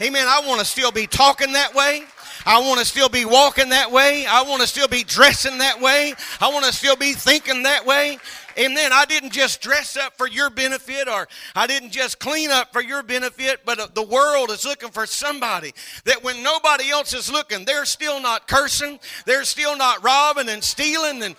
Amen. 0.00 0.26
I 0.28 0.42
want 0.46 0.60
to 0.60 0.66
still 0.66 0.92
be 0.92 1.06
talking 1.06 1.52
that 1.52 1.74
way. 1.74 2.04
I 2.44 2.58
want 2.60 2.80
to 2.80 2.86
still 2.86 3.08
be 3.08 3.24
walking 3.24 3.68
that 3.68 3.92
way. 3.92 4.26
I 4.26 4.42
want 4.42 4.62
to 4.62 4.66
still 4.66 4.88
be 4.88 5.04
dressing 5.04 5.58
that 5.58 5.80
way. 5.80 6.14
I 6.40 6.48
want 6.48 6.64
to 6.64 6.72
still 6.72 6.96
be 6.96 7.12
thinking 7.12 7.62
that 7.64 7.86
way. 7.86 8.18
Then 8.56 8.92
I 8.92 9.04
didn't 9.04 9.32
just 9.32 9.60
dress 9.60 9.96
up 9.96 10.16
for 10.16 10.28
your 10.28 10.50
benefit 10.50 11.08
or 11.08 11.28
I 11.54 11.66
didn't 11.66 11.90
just 11.90 12.18
clean 12.18 12.50
up 12.50 12.72
for 12.72 12.82
your 12.82 13.02
benefit, 13.02 13.60
but 13.64 13.78
uh, 13.78 13.88
the 13.94 14.02
world 14.02 14.50
is 14.50 14.64
looking 14.64 14.90
for 14.90 15.06
somebody 15.06 15.72
that 16.04 16.24
when 16.24 16.42
nobody 16.42 16.90
else 16.90 17.14
is 17.14 17.30
looking, 17.30 17.64
they're 17.64 17.84
still 17.84 18.20
not 18.20 18.48
cursing, 18.48 18.98
they're 19.26 19.44
still 19.44 19.76
not 19.76 20.02
robbing 20.02 20.48
and 20.48 20.62
stealing 20.62 21.22
and 21.22 21.36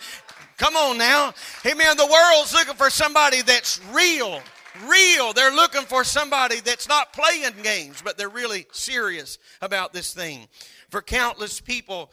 come 0.58 0.76
on 0.76 0.98
now. 0.98 1.34
Amen. 1.66 1.98
The 1.98 2.06
world's 2.06 2.54
looking 2.54 2.76
for 2.76 2.90
somebody 2.90 3.42
that's 3.42 3.80
real. 3.92 4.42
Real. 4.86 5.34
They're 5.34 5.54
looking 5.54 5.84
for 5.84 6.04
somebody 6.04 6.60
that's 6.62 6.88
not 6.88 7.14
playing 7.14 7.54
games, 7.62 8.02
but 8.04 8.18
they're 8.18 8.30
really 8.30 8.66
serious 8.72 9.38
about 9.62 9.94
this 9.94 10.14
thing. 10.14 10.48
For 10.90 11.02
countless 11.02 11.60
people, 11.60 12.12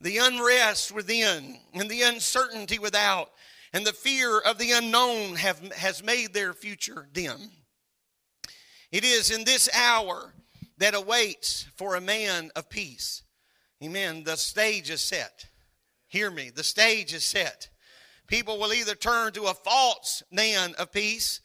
the 0.00 0.18
unrest 0.18 0.92
within 0.92 1.58
and 1.74 1.88
the 1.88 2.02
uncertainty 2.02 2.78
without 2.78 3.30
and 3.72 3.86
the 3.86 3.92
fear 3.92 4.38
of 4.38 4.58
the 4.58 4.72
unknown 4.72 5.36
have, 5.36 5.60
has 5.72 6.02
made 6.02 6.32
their 6.32 6.52
future 6.52 7.08
dim. 7.12 7.50
It 8.90 9.04
is 9.04 9.30
in 9.30 9.44
this 9.44 9.70
hour 9.74 10.34
that 10.78 10.94
awaits 10.94 11.66
for 11.76 11.94
a 11.94 12.00
man 12.00 12.50
of 12.54 12.68
peace. 12.68 13.22
Amen. 13.82 14.24
The 14.24 14.36
stage 14.36 14.90
is 14.90 15.00
set. 15.00 15.46
Hear 16.08 16.30
me. 16.30 16.50
The 16.50 16.64
stage 16.64 17.14
is 17.14 17.24
set. 17.24 17.70
People 18.26 18.58
will 18.58 18.72
either 18.72 18.94
turn 18.94 19.32
to 19.32 19.44
a 19.44 19.54
false 19.54 20.22
man 20.30 20.74
of 20.78 20.92
peace. 20.92 21.40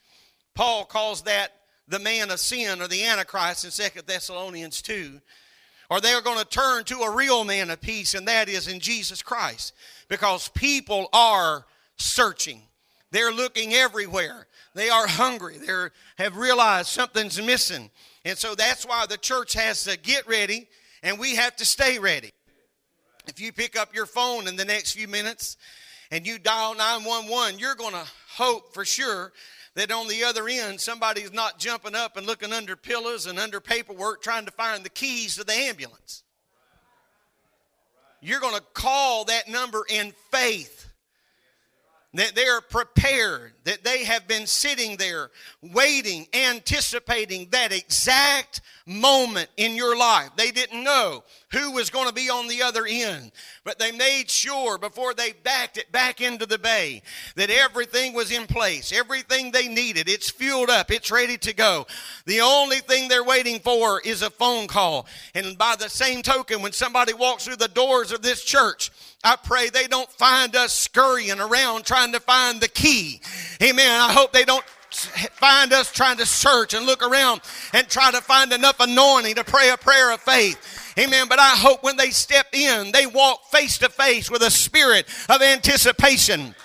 Paul 0.53 0.85
calls 0.85 1.23
that 1.23 1.51
the 1.87 1.99
man 1.99 2.31
of 2.31 2.39
sin 2.39 2.81
or 2.81 2.87
the 2.87 3.05
Antichrist 3.05 3.63
in 3.63 3.71
Second 3.71 4.07
Thessalonians 4.07 4.81
2. 4.81 5.21
Or 5.89 6.01
they 6.01 6.13
are 6.13 6.21
going 6.21 6.39
to 6.39 6.45
turn 6.45 6.83
to 6.85 6.99
a 6.99 7.15
real 7.15 7.45
man 7.45 7.69
of 7.69 7.79
peace, 7.79 8.13
and 8.13 8.27
that 8.27 8.49
is 8.49 8.67
in 8.67 8.81
Jesus 8.81 9.21
Christ. 9.21 9.73
Because 10.09 10.49
people 10.49 11.07
are 11.13 11.65
searching. 11.97 12.61
They're 13.11 13.31
looking 13.31 13.73
everywhere. 13.73 14.47
They 14.73 14.89
are 14.89 15.07
hungry. 15.07 15.57
They 15.57 15.89
have 16.17 16.35
realized 16.37 16.89
something's 16.89 17.41
missing. 17.41 17.89
And 18.25 18.37
so 18.37 18.55
that's 18.55 18.85
why 18.85 19.05
the 19.07 19.17
church 19.17 19.53
has 19.53 19.85
to 19.85 19.97
get 19.97 20.27
ready 20.27 20.67
and 21.03 21.17
we 21.17 21.35
have 21.35 21.55
to 21.57 21.65
stay 21.65 21.99
ready. 21.99 22.31
If 23.27 23.39
you 23.39 23.51
pick 23.51 23.77
up 23.77 23.95
your 23.95 24.05
phone 24.05 24.47
in 24.47 24.55
the 24.55 24.65
next 24.65 24.93
few 24.93 25.07
minutes 25.07 25.57
and 26.11 26.25
you 26.27 26.37
dial 26.39 26.75
911, 26.75 27.59
you're 27.59 27.75
going 27.75 27.93
to 27.93 28.05
hope 28.29 28.73
for 28.73 28.85
sure 28.85 29.31
that 29.75 29.91
on 29.91 30.07
the 30.07 30.23
other 30.23 30.47
end 30.47 30.79
somebody's 30.81 31.33
not 31.33 31.59
jumping 31.59 31.95
up 31.95 32.17
and 32.17 32.25
looking 32.25 32.53
under 32.53 32.75
pillows 32.75 33.25
and 33.25 33.39
under 33.39 33.59
paperwork 33.59 34.21
trying 34.21 34.45
to 34.45 34.51
find 34.51 34.83
the 34.83 34.89
keys 34.89 35.35
to 35.35 35.43
the 35.43 35.53
ambulance. 35.53 36.23
You're 38.21 38.39
going 38.39 38.55
to 38.55 38.63
call 38.73 39.25
that 39.25 39.47
number 39.47 39.85
in 39.89 40.13
faith 40.31 40.76
that 42.13 42.35
they're 42.35 42.61
prepared, 42.61 43.53
that 43.65 43.83
they 43.83 44.05
have 44.05 44.27
been 44.27 44.47
sitting 44.47 44.95
there 44.97 45.29
waiting, 45.61 46.25
anticipating 46.33 47.47
that 47.51 47.73
exact 47.73 48.61
moment 48.85 49.49
in 49.57 49.75
your 49.75 49.97
life. 49.97 50.29
They 50.37 50.51
didn't 50.51 50.83
know 50.83 51.25
who 51.51 51.71
was 51.71 51.89
going 51.89 52.07
to 52.07 52.13
be 52.13 52.29
on 52.29 52.47
the 52.47 52.61
other 52.61 52.85
end, 52.87 53.33
but 53.65 53.77
they 53.77 53.91
made 53.91 54.29
sure 54.29 54.77
before 54.77 55.13
they 55.13 55.33
backed 55.33 55.77
it 55.77 55.91
back 55.91 56.21
into 56.21 56.45
the 56.45 56.57
bay 56.57 57.01
that 57.35 57.49
everything 57.49 58.13
was 58.13 58.31
in 58.31 58.47
place, 58.47 58.93
everything 58.93 59.51
they 59.51 59.67
needed. 59.67 60.07
It's 60.07 60.29
fueled 60.29 60.69
up, 60.69 60.89
it's 60.89 61.11
ready 61.11 61.37
to 61.39 61.53
go. 61.53 61.85
The 62.25 62.39
only 62.39 62.77
thing 62.77 63.09
they're 63.09 63.23
waiting 63.23 63.59
for 63.59 63.99
is 64.01 64.21
a 64.21 64.29
phone 64.29 64.67
call. 64.67 65.07
And 65.35 65.57
by 65.57 65.75
the 65.77 65.89
same 65.89 66.21
token, 66.21 66.61
when 66.61 66.71
somebody 66.71 67.13
walks 67.13 67.45
through 67.45 67.57
the 67.57 67.67
doors 67.67 68.13
of 68.13 68.21
this 68.21 68.43
church, 68.43 68.91
I 69.27 69.35
pray 69.35 69.69
they 69.69 69.87
don't 69.87 70.09
find 70.13 70.55
us 70.55 70.73
scurrying 70.73 71.41
around 71.41 71.83
trying 71.85 72.13
to 72.13 72.19
find 72.21 72.61
the 72.61 72.69
key. 72.69 73.19
Amen. 73.61 73.99
I 73.99 74.13
hope 74.13 74.31
they 74.31 74.45
don't 74.45 74.63
find 74.89 75.73
us 75.73 75.91
trying 75.91 76.15
to 76.17 76.25
search 76.25 76.73
and 76.73 76.85
look 76.85 77.03
around 77.03 77.41
and 77.73 77.89
try 77.89 78.09
to 78.09 78.21
find 78.21 78.53
enough 78.53 78.79
anointing 78.79 79.35
to 79.35 79.43
pray 79.43 79.69
a 79.69 79.75
prayer 79.75 80.13
of 80.13 80.21
faith. 80.21 80.93
Amen. 80.97 81.27
But 81.27 81.39
I 81.39 81.49
hope 81.49 81.83
when 81.83 81.97
they 81.97 82.09
step 82.11 82.47
in, 82.53 82.93
they 82.93 83.05
walk 83.05 83.43
face 83.51 83.77
to 83.79 83.89
face 83.89 84.31
with 84.31 84.43
a 84.43 84.49
spirit 84.49 85.05
of 85.27 85.41
anticipation. 85.41 86.55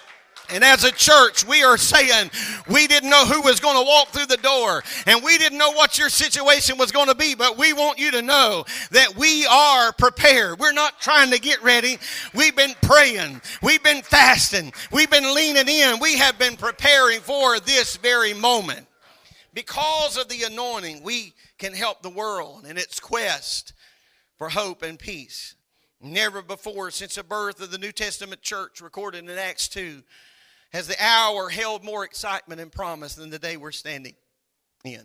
And 0.52 0.62
as 0.62 0.85
a 0.85 0.92
church, 0.92 1.47
we 1.47 1.62
are 1.62 1.78
saying 1.78 2.30
we 2.68 2.87
didn't 2.87 3.09
know 3.09 3.25
who 3.25 3.40
was 3.40 3.59
going 3.59 3.76
to 3.76 3.88
walk 3.88 4.09
through 4.09 4.26
the 4.26 4.37
door 4.37 4.82
and 5.06 5.25
we 5.25 5.38
didn't 5.38 5.59
know 5.59 5.73
what 5.73 5.99
your 5.99 6.11
situation 6.11 6.76
was 6.76 6.92
going 6.92 7.09
to 7.09 7.14
be, 7.14 7.35
but 7.35 7.56
we 7.56 7.73
want 7.73 7.99
you 7.99 8.11
to 8.11 8.23
know 8.23 8.64
that 8.90 9.16
we 9.16 9.47
are 9.47 9.92
prepared. 9.92 10.59
We're 10.59 10.73
not 10.73 11.00
trying 11.00 11.30
to 11.30 11.38
get 11.38 11.62
ready. 11.62 11.99
We've 12.35 12.54
been 12.54 12.75
praying. 12.82 13.40
We've 13.62 13.82
been 13.82 14.02
fasting. 14.02 14.75
We've 14.92 15.11
been 15.11 15.35
leaning 15.35 15.68
in. 15.68 15.99
We 16.00 16.18
have 16.18 16.38
been 16.38 16.56
preparing 16.56 17.21
for 17.21 17.59
this 17.59 17.97
very 17.97 18.35
moment. 18.35 18.87
Because 19.54 20.18
of 20.18 20.28
the 20.28 20.42
anointing, 20.44 21.02
we 21.02 21.32
can 21.59 21.73
help 21.73 22.02
the 22.02 22.11
world 22.11 22.66
in 22.66 22.76
its 22.76 23.00
quest 23.00 23.73
for 24.37 24.50
hope 24.50 24.82
and 24.82 24.99
peace. 24.99 25.54
Never 26.00 26.42
before 26.42 26.90
since 26.90 27.14
the 27.14 27.23
birth 27.23 27.61
of 27.62 27.71
the 27.71 27.78
New 27.78 27.92
Testament 27.92 28.42
church 28.42 28.80
recorded 28.80 29.25
in 29.25 29.30
Acts 29.30 29.68
2 29.68 30.02
has 30.72 30.86
the 30.86 30.96
hour 31.02 31.48
held 31.48 31.84
more 31.84 32.04
excitement 32.04 32.60
and 32.60 32.72
promise 32.72 33.14
than 33.14 33.30
the 33.30 33.38
day 33.38 33.56
we're 33.56 33.72
standing 33.72 34.14
in? 34.84 35.04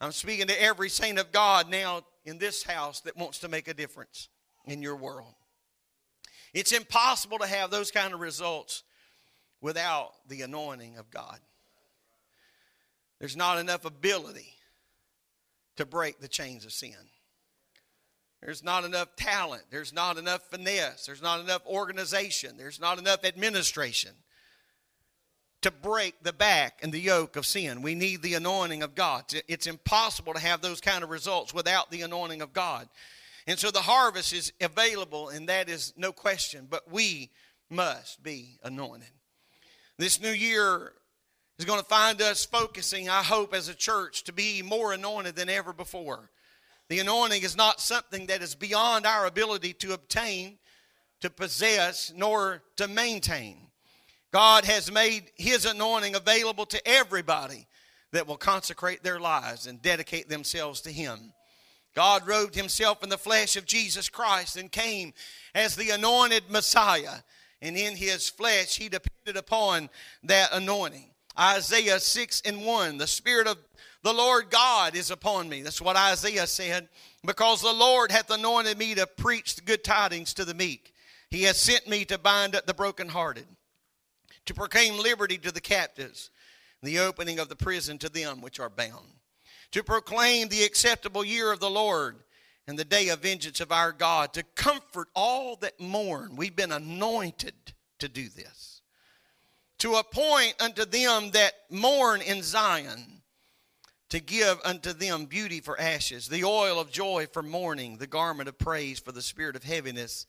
I'm 0.00 0.12
speaking 0.12 0.46
to 0.46 0.62
every 0.62 0.88
saint 0.88 1.18
of 1.18 1.32
God 1.32 1.68
now 1.68 2.02
in 2.24 2.38
this 2.38 2.62
house 2.62 3.00
that 3.00 3.16
wants 3.16 3.40
to 3.40 3.48
make 3.48 3.68
a 3.68 3.74
difference 3.74 4.28
in 4.66 4.82
your 4.82 4.96
world. 4.96 5.34
It's 6.54 6.72
impossible 6.72 7.38
to 7.38 7.46
have 7.46 7.70
those 7.70 7.90
kind 7.90 8.14
of 8.14 8.20
results 8.20 8.84
without 9.60 10.12
the 10.28 10.42
anointing 10.42 10.96
of 10.96 11.10
God. 11.10 11.38
There's 13.18 13.36
not 13.36 13.58
enough 13.58 13.84
ability 13.84 14.54
to 15.76 15.84
break 15.84 16.20
the 16.20 16.28
chains 16.28 16.64
of 16.64 16.72
sin. 16.72 16.94
There's 18.42 18.62
not 18.62 18.84
enough 18.84 19.16
talent. 19.16 19.64
There's 19.70 19.92
not 19.92 20.16
enough 20.16 20.42
finesse. 20.48 21.06
There's 21.06 21.22
not 21.22 21.40
enough 21.40 21.66
organization. 21.66 22.56
There's 22.56 22.80
not 22.80 22.98
enough 22.98 23.24
administration 23.24 24.12
to 25.62 25.70
break 25.70 26.22
the 26.22 26.32
back 26.32 26.80
and 26.82 26.92
the 26.92 27.00
yoke 27.00 27.36
of 27.36 27.44
sin. 27.44 27.82
We 27.82 27.94
need 27.94 28.22
the 28.22 28.34
anointing 28.34 28.82
of 28.82 28.94
God. 28.94 29.24
It's 29.48 29.66
impossible 29.66 30.34
to 30.34 30.40
have 30.40 30.60
those 30.60 30.80
kind 30.80 31.02
of 31.02 31.10
results 31.10 31.52
without 31.52 31.90
the 31.90 32.02
anointing 32.02 32.42
of 32.42 32.52
God. 32.52 32.88
And 33.46 33.58
so 33.58 33.70
the 33.70 33.80
harvest 33.80 34.32
is 34.32 34.52
available, 34.60 35.30
and 35.30 35.48
that 35.48 35.68
is 35.68 35.94
no 35.96 36.12
question, 36.12 36.66
but 36.68 36.90
we 36.90 37.30
must 37.70 38.22
be 38.22 38.58
anointed. 38.62 39.08
This 39.96 40.20
new 40.20 40.30
year 40.30 40.92
is 41.58 41.64
going 41.64 41.80
to 41.80 41.84
find 41.84 42.22
us 42.22 42.44
focusing, 42.44 43.08
I 43.08 43.22
hope, 43.22 43.52
as 43.54 43.68
a 43.68 43.74
church 43.74 44.24
to 44.24 44.32
be 44.32 44.62
more 44.62 44.92
anointed 44.92 45.34
than 45.34 45.48
ever 45.48 45.72
before. 45.72 46.30
The 46.88 47.00
anointing 47.00 47.42
is 47.42 47.56
not 47.56 47.80
something 47.80 48.26
that 48.26 48.42
is 48.42 48.54
beyond 48.54 49.06
our 49.06 49.26
ability 49.26 49.72
to 49.74 49.92
obtain, 49.92 50.58
to 51.20 51.30
possess, 51.30 52.12
nor 52.14 52.62
to 52.76 52.86
maintain. 52.86 53.67
God 54.32 54.64
has 54.64 54.92
made 54.92 55.30
His 55.36 55.64
anointing 55.64 56.14
available 56.14 56.66
to 56.66 56.88
everybody 56.88 57.66
that 58.12 58.26
will 58.26 58.36
consecrate 58.36 59.02
their 59.02 59.20
lives 59.20 59.66
and 59.66 59.80
dedicate 59.80 60.28
themselves 60.28 60.80
to 60.82 60.92
Him. 60.92 61.32
God 61.94 62.26
robed 62.26 62.54
Himself 62.54 63.02
in 63.02 63.08
the 63.08 63.18
flesh 63.18 63.56
of 63.56 63.66
Jesus 63.66 64.08
Christ 64.08 64.56
and 64.56 64.70
came 64.70 65.12
as 65.54 65.76
the 65.76 65.90
anointed 65.90 66.44
Messiah. 66.50 67.16
And 67.60 67.76
in 67.76 67.96
His 67.96 68.28
flesh, 68.28 68.76
He 68.76 68.88
depended 68.88 69.36
upon 69.36 69.88
that 70.24 70.50
anointing. 70.52 71.10
Isaiah 71.38 72.00
6 72.00 72.42
and 72.44 72.64
1, 72.64 72.98
the 72.98 73.06
Spirit 73.06 73.46
of 73.46 73.58
the 74.02 74.12
Lord 74.12 74.50
God 74.50 74.94
is 74.94 75.10
upon 75.10 75.48
me. 75.48 75.62
That's 75.62 75.80
what 75.80 75.96
Isaiah 75.96 76.46
said. 76.46 76.88
Because 77.24 77.62
the 77.62 77.72
Lord 77.72 78.12
hath 78.12 78.30
anointed 78.30 78.78
me 78.78 78.94
to 78.94 79.06
preach 79.06 79.64
good 79.64 79.82
tidings 79.82 80.34
to 80.34 80.44
the 80.44 80.54
meek. 80.54 80.94
He 81.30 81.42
has 81.44 81.56
sent 81.56 81.88
me 81.88 82.04
to 82.06 82.18
bind 82.18 82.54
up 82.54 82.66
the 82.66 82.74
brokenhearted 82.74 83.46
to 84.48 84.54
proclaim 84.54 84.98
liberty 84.98 85.36
to 85.36 85.52
the 85.52 85.60
captives, 85.60 86.30
the 86.82 86.98
opening 86.98 87.38
of 87.38 87.50
the 87.50 87.56
prison 87.56 87.98
to 87.98 88.08
them 88.08 88.40
which 88.40 88.58
are 88.58 88.70
bound, 88.70 89.06
to 89.70 89.84
proclaim 89.84 90.48
the 90.48 90.64
acceptable 90.64 91.22
year 91.22 91.52
of 91.52 91.60
the 91.60 91.68
Lord 91.68 92.16
and 92.66 92.78
the 92.78 92.84
day 92.84 93.08
of 93.10 93.20
vengeance 93.20 93.60
of 93.60 93.70
our 93.70 93.92
God, 93.92 94.32
to 94.32 94.42
comfort 94.54 95.08
all 95.14 95.56
that 95.56 95.78
mourn. 95.78 96.34
We've 96.34 96.56
been 96.56 96.72
anointed 96.72 97.52
to 97.98 98.08
do 98.08 98.30
this. 98.30 98.80
To 99.80 99.96
appoint 99.96 100.54
unto 100.60 100.86
them 100.86 101.32
that 101.32 101.52
mourn 101.68 102.22
in 102.22 102.42
Zion, 102.42 103.20
to 104.08 104.18
give 104.18 104.58
unto 104.64 104.94
them 104.94 105.26
beauty 105.26 105.60
for 105.60 105.78
ashes, 105.78 106.26
the 106.26 106.44
oil 106.44 106.80
of 106.80 106.90
joy 106.90 107.26
for 107.30 107.42
mourning, 107.42 107.98
the 107.98 108.06
garment 108.06 108.48
of 108.48 108.58
praise 108.58 108.98
for 108.98 109.12
the 109.12 109.20
spirit 109.20 109.56
of 109.56 109.64
heaviness, 109.64 110.24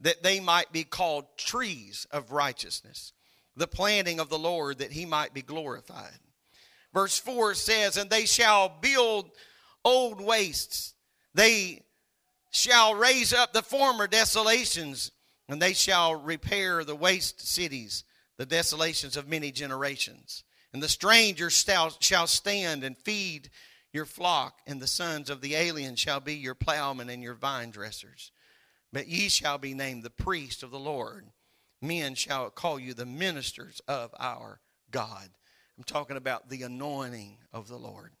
that 0.00 0.24
they 0.24 0.40
might 0.40 0.72
be 0.72 0.82
called 0.82 1.26
trees 1.36 2.04
of 2.10 2.32
righteousness 2.32 3.12
the 3.56 3.66
planting 3.66 4.20
of 4.20 4.28
the 4.28 4.38
Lord 4.38 4.78
that 4.78 4.92
he 4.92 5.06
might 5.06 5.34
be 5.34 5.42
glorified. 5.42 6.18
Verse 6.92 7.18
4 7.18 7.54
says, 7.54 7.96
And 7.96 8.10
they 8.10 8.26
shall 8.26 8.68
build 8.80 9.30
old 9.84 10.20
wastes, 10.20 10.94
they 11.34 11.82
shall 12.50 12.94
raise 12.94 13.32
up 13.32 13.52
the 13.52 13.62
former 13.62 14.06
desolations, 14.06 15.12
and 15.48 15.60
they 15.60 15.72
shall 15.72 16.14
repair 16.14 16.84
the 16.84 16.96
waste 16.96 17.46
cities, 17.46 18.04
the 18.36 18.46
desolations 18.46 19.16
of 19.16 19.28
many 19.28 19.52
generations. 19.52 20.44
And 20.72 20.82
the 20.82 20.88
stranger 20.88 21.50
shall, 21.50 21.90
stand 22.26 22.84
and 22.84 22.96
feed 22.96 23.50
your 23.92 24.06
flock, 24.06 24.60
and 24.66 24.80
the 24.80 24.86
sons 24.86 25.30
of 25.30 25.40
the 25.40 25.54
alien 25.56 25.96
shall 25.96 26.20
be 26.20 26.34
your 26.34 26.54
plowmen 26.54 27.10
and 27.10 27.22
your 27.22 27.34
vine 27.34 27.70
dressers. 27.70 28.30
But 28.92 29.08
ye 29.08 29.28
shall 29.28 29.58
be 29.58 29.74
named 29.74 30.02
the 30.02 30.10
priest 30.10 30.62
of 30.62 30.70
the 30.70 30.78
Lord 30.78 31.26
men 31.80 32.14
shall 32.14 32.50
call 32.50 32.78
you 32.78 32.94
the 32.94 33.06
ministers 33.06 33.80
of 33.88 34.14
our 34.18 34.60
God. 34.90 35.28
I'm 35.76 35.84
talking 35.84 36.16
about 36.16 36.48
the 36.48 36.62
anointing 36.62 37.38
of 37.52 37.68
the 37.68 37.76
Lord. 37.76 38.12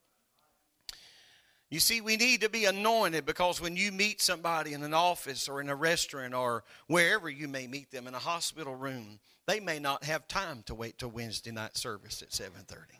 You 1.70 1.78
see, 1.78 2.00
we 2.00 2.16
need 2.16 2.40
to 2.40 2.48
be 2.48 2.64
anointed 2.64 3.24
because 3.24 3.60
when 3.60 3.76
you 3.76 3.92
meet 3.92 4.20
somebody 4.20 4.72
in 4.72 4.82
an 4.82 4.94
office 4.94 5.48
or 5.48 5.60
in 5.60 5.68
a 5.68 5.74
restaurant 5.76 6.34
or 6.34 6.64
wherever 6.88 7.30
you 7.30 7.46
may 7.46 7.68
meet 7.68 7.92
them 7.92 8.08
in 8.08 8.14
a 8.14 8.18
hospital 8.18 8.74
room, 8.74 9.20
they 9.46 9.60
may 9.60 9.78
not 9.78 10.02
have 10.02 10.26
time 10.26 10.64
to 10.64 10.74
wait 10.74 10.98
till 10.98 11.10
Wednesday 11.10 11.52
night 11.52 11.76
service 11.76 12.22
at 12.22 12.32
7:30. 12.32 12.98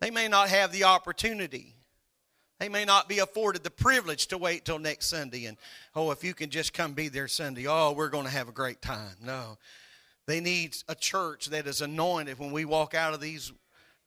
They 0.00 0.10
may 0.10 0.28
not 0.28 0.50
have 0.50 0.70
the 0.70 0.84
opportunity 0.84 1.76
they 2.58 2.68
may 2.68 2.84
not 2.84 3.08
be 3.08 3.18
afforded 3.18 3.62
the 3.62 3.70
privilege 3.70 4.28
to 4.28 4.38
wait 4.38 4.64
till 4.64 4.78
next 4.78 5.06
Sunday 5.06 5.46
and, 5.46 5.56
oh, 5.94 6.10
if 6.10 6.24
you 6.24 6.34
can 6.34 6.50
just 6.50 6.72
come 6.72 6.92
be 6.92 7.08
there 7.08 7.28
Sunday, 7.28 7.66
oh, 7.66 7.92
we're 7.92 8.08
going 8.08 8.24
to 8.24 8.30
have 8.30 8.48
a 8.48 8.52
great 8.52 8.80
time. 8.80 9.16
No. 9.22 9.58
They 10.26 10.40
need 10.40 10.76
a 10.88 10.94
church 10.94 11.46
that 11.46 11.66
is 11.66 11.80
anointed 11.80 12.38
when 12.38 12.52
we 12.52 12.64
walk 12.64 12.94
out 12.94 13.14
of 13.14 13.20
these 13.20 13.52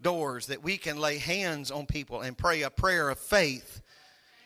doors, 0.02 0.47
that 0.47 0.63
we 0.63 0.78
can 0.78 0.97
lay 0.97 1.17
hands 1.17 1.71
on 1.71 1.86
people 1.86 2.21
and 2.21 2.38
pray 2.38 2.62
a 2.62 2.69
prayer 2.69 3.10
of 3.10 3.19
faith, 3.19 3.82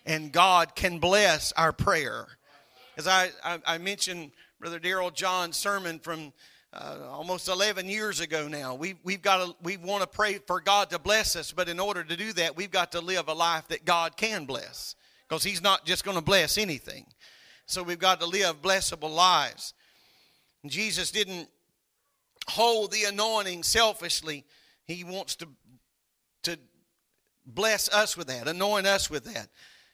and 0.06 0.32
God 0.32 0.76
can 0.76 1.00
bless 1.00 1.52
our 1.54 1.72
prayer. 1.72 2.28
As 2.98 3.08
I, 3.08 3.30
I, 3.44 3.60
I 3.66 3.78
mentioned, 3.78 4.32
Brother 4.60 4.80
Daryl 4.80 5.14
John's 5.14 5.58
sermon 5.58 6.00
from 6.00 6.34
uh, 6.74 6.98
almost 7.12 7.48
11 7.48 7.88
years 7.88 8.20
ago 8.20 8.48
now. 8.48 8.74
We, 8.76 8.96
we've 9.04 9.22
got 9.22 9.46
to, 9.46 9.56
we 9.62 9.78
want 9.78 10.02
to 10.02 10.08
pray 10.08 10.40
for 10.40 10.60
God 10.60 10.90
to 10.90 11.00
bless 11.00 11.36
us, 11.36 11.52
but 11.52 11.70
in 11.70 11.80
order 11.80 12.04
to 12.04 12.18
do 12.18 12.34
that, 12.34 12.58
we've 12.58 12.72
got 12.72 12.92
to 12.94 13.02
live 13.02 13.28
a 13.28 13.34
life 13.34 13.68
that 13.68 13.86
God 13.86 14.18
can 14.18 14.46
bless 14.46 14.96
because 15.28 15.44
He's 15.44 15.62
not 15.62 15.86
just 15.86 16.04
going 16.04 16.18
to 16.18 16.24
bless 16.24 16.58
anything. 16.58 17.06
So 17.66 17.84
we've 17.84 18.00
got 18.00 18.20
to 18.22 18.26
live 18.26 18.62
blessable 18.62 19.14
lives. 19.14 19.74
Jesus 20.66 21.12
didn't 21.12 21.48
hold 22.48 22.92
the 22.92 23.04
anointing 23.04 23.64
selfishly, 23.64 24.46
He 24.86 25.04
wants 25.04 25.36
to, 25.38 25.48
to 26.44 26.58
bless 27.46 27.88
us 27.90 28.18
with 28.18 28.28
that, 28.28 28.48
anoint 28.48 28.88
us 28.88 29.10
with 29.10 29.26
that. 29.26 29.48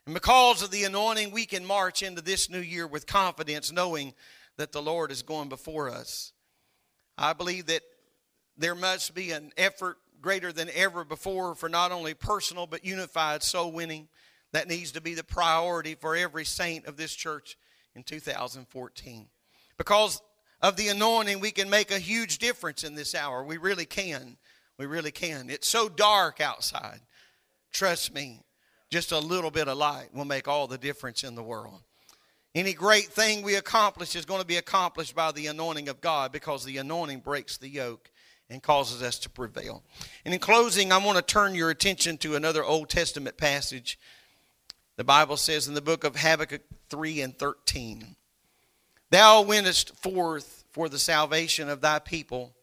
And 0.06 0.14
because 0.14 0.64
of 0.64 0.72
the 0.72 0.86
anointing, 0.86 1.32
we 1.32 1.46
can 1.46 1.66
march 1.66 2.04
into 2.04 2.22
this 2.22 2.50
new 2.50 2.62
year 2.62 2.88
with 2.88 3.06
confidence, 3.06 3.72
knowing 3.72 4.14
that 4.58 4.72
the 4.72 4.82
Lord 4.82 5.12
is 5.12 5.22
going 5.22 5.50
before 5.50 5.90
us. 5.90 6.34
I 7.20 7.34
believe 7.34 7.66
that 7.68 7.82
there 8.58 8.76
must 8.76 9.14
be 9.14 9.32
an 9.32 9.52
effort 9.58 9.98
greater 10.22 10.52
than 10.52 10.70
ever 10.74 11.04
before 11.04 11.54
for 11.54 11.70
not 11.70 11.92
only 11.92 12.14
personal 12.14 12.66
but 12.66 12.86
unified 12.86 13.44
soul 13.44 13.72
winning. 13.72 14.08
That 14.52 14.68
needs 14.68 14.94
to 14.94 15.02
be 15.02 15.14
the 15.14 15.24
priority 15.24 15.94
for 15.94 16.16
every 16.16 16.44
saint 16.44 16.88
of 16.88 16.98
this 16.98 17.14
church 17.14 17.56
in 17.94 18.02
2014. 18.02 19.28
Because 19.78 20.22
of 20.60 20.76
the 20.76 20.88
anointing, 20.88 21.40
we 21.40 21.52
can 21.52 21.70
make 21.70 21.92
a 21.92 22.00
huge 22.00 22.40
difference 22.40 22.84
in 22.84 22.96
this 22.96 23.14
hour. 23.14 23.44
We 23.44 23.58
really 23.58 23.86
can. 23.86 24.38
We 24.80 24.88
really 24.88 25.12
can. 25.12 25.52
It's 25.52 25.70
so 25.70 25.88
dark 25.88 26.42
outside. 26.42 27.02
Trust 27.72 28.12
me, 28.12 28.42
just 28.90 29.12
a 29.12 29.20
little 29.20 29.52
bit 29.52 29.68
of 29.68 29.78
light 29.78 30.10
will 30.14 30.26
make 30.26 30.48
all 30.48 30.66
the 30.66 30.80
difference 30.80 31.24
in 31.24 31.36
the 31.36 31.44
world. 31.44 31.82
Any 32.56 32.74
great 32.74 33.06
thing 33.06 33.44
we 33.44 33.56
accomplish 33.56 34.16
is 34.16 34.26
going 34.26 34.42
to 34.42 34.48
be 34.48 34.58
accomplished 34.58 35.16
by 35.16 35.32
the 35.32 35.48
anointing 35.48 35.88
of 35.88 36.02
God 36.02 36.32
because 36.32 36.66
the 36.66 36.78
anointing 36.78 37.20
breaks 37.20 37.58
the 37.58 37.70
yoke 37.70 38.10
and 38.50 38.64
causes 38.64 39.04
us 39.04 39.20
to 39.20 39.30
prevail. 39.30 39.84
And 40.26 40.34
in 40.34 40.40
closing, 40.40 40.92
I 40.92 40.98
want 40.98 41.18
to 41.18 41.22
turn 41.22 41.54
your 41.54 41.70
attention 41.70 42.18
to 42.20 42.36
another 42.36 42.64
Old 42.64 42.90
Testament 42.90 43.38
passage. 43.38 44.00
The 44.96 45.04
Bible 45.04 45.38
says 45.38 45.68
in 45.68 45.76
the 45.76 45.82
book 45.82 46.04
of 46.04 46.16
Habakkuk 46.16 46.64
3 46.90 47.22
and 47.22 47.38
13 47.38 48.16
Thou 49.12 49.42
wentest 49.42 49.96
forth 49.96 50.66
for 50.72 50.90
the 50.90 51.00
salvation 51.00 51.70
of 51.70 51.82
thy 51.82 52.00
people, 52.00 52.54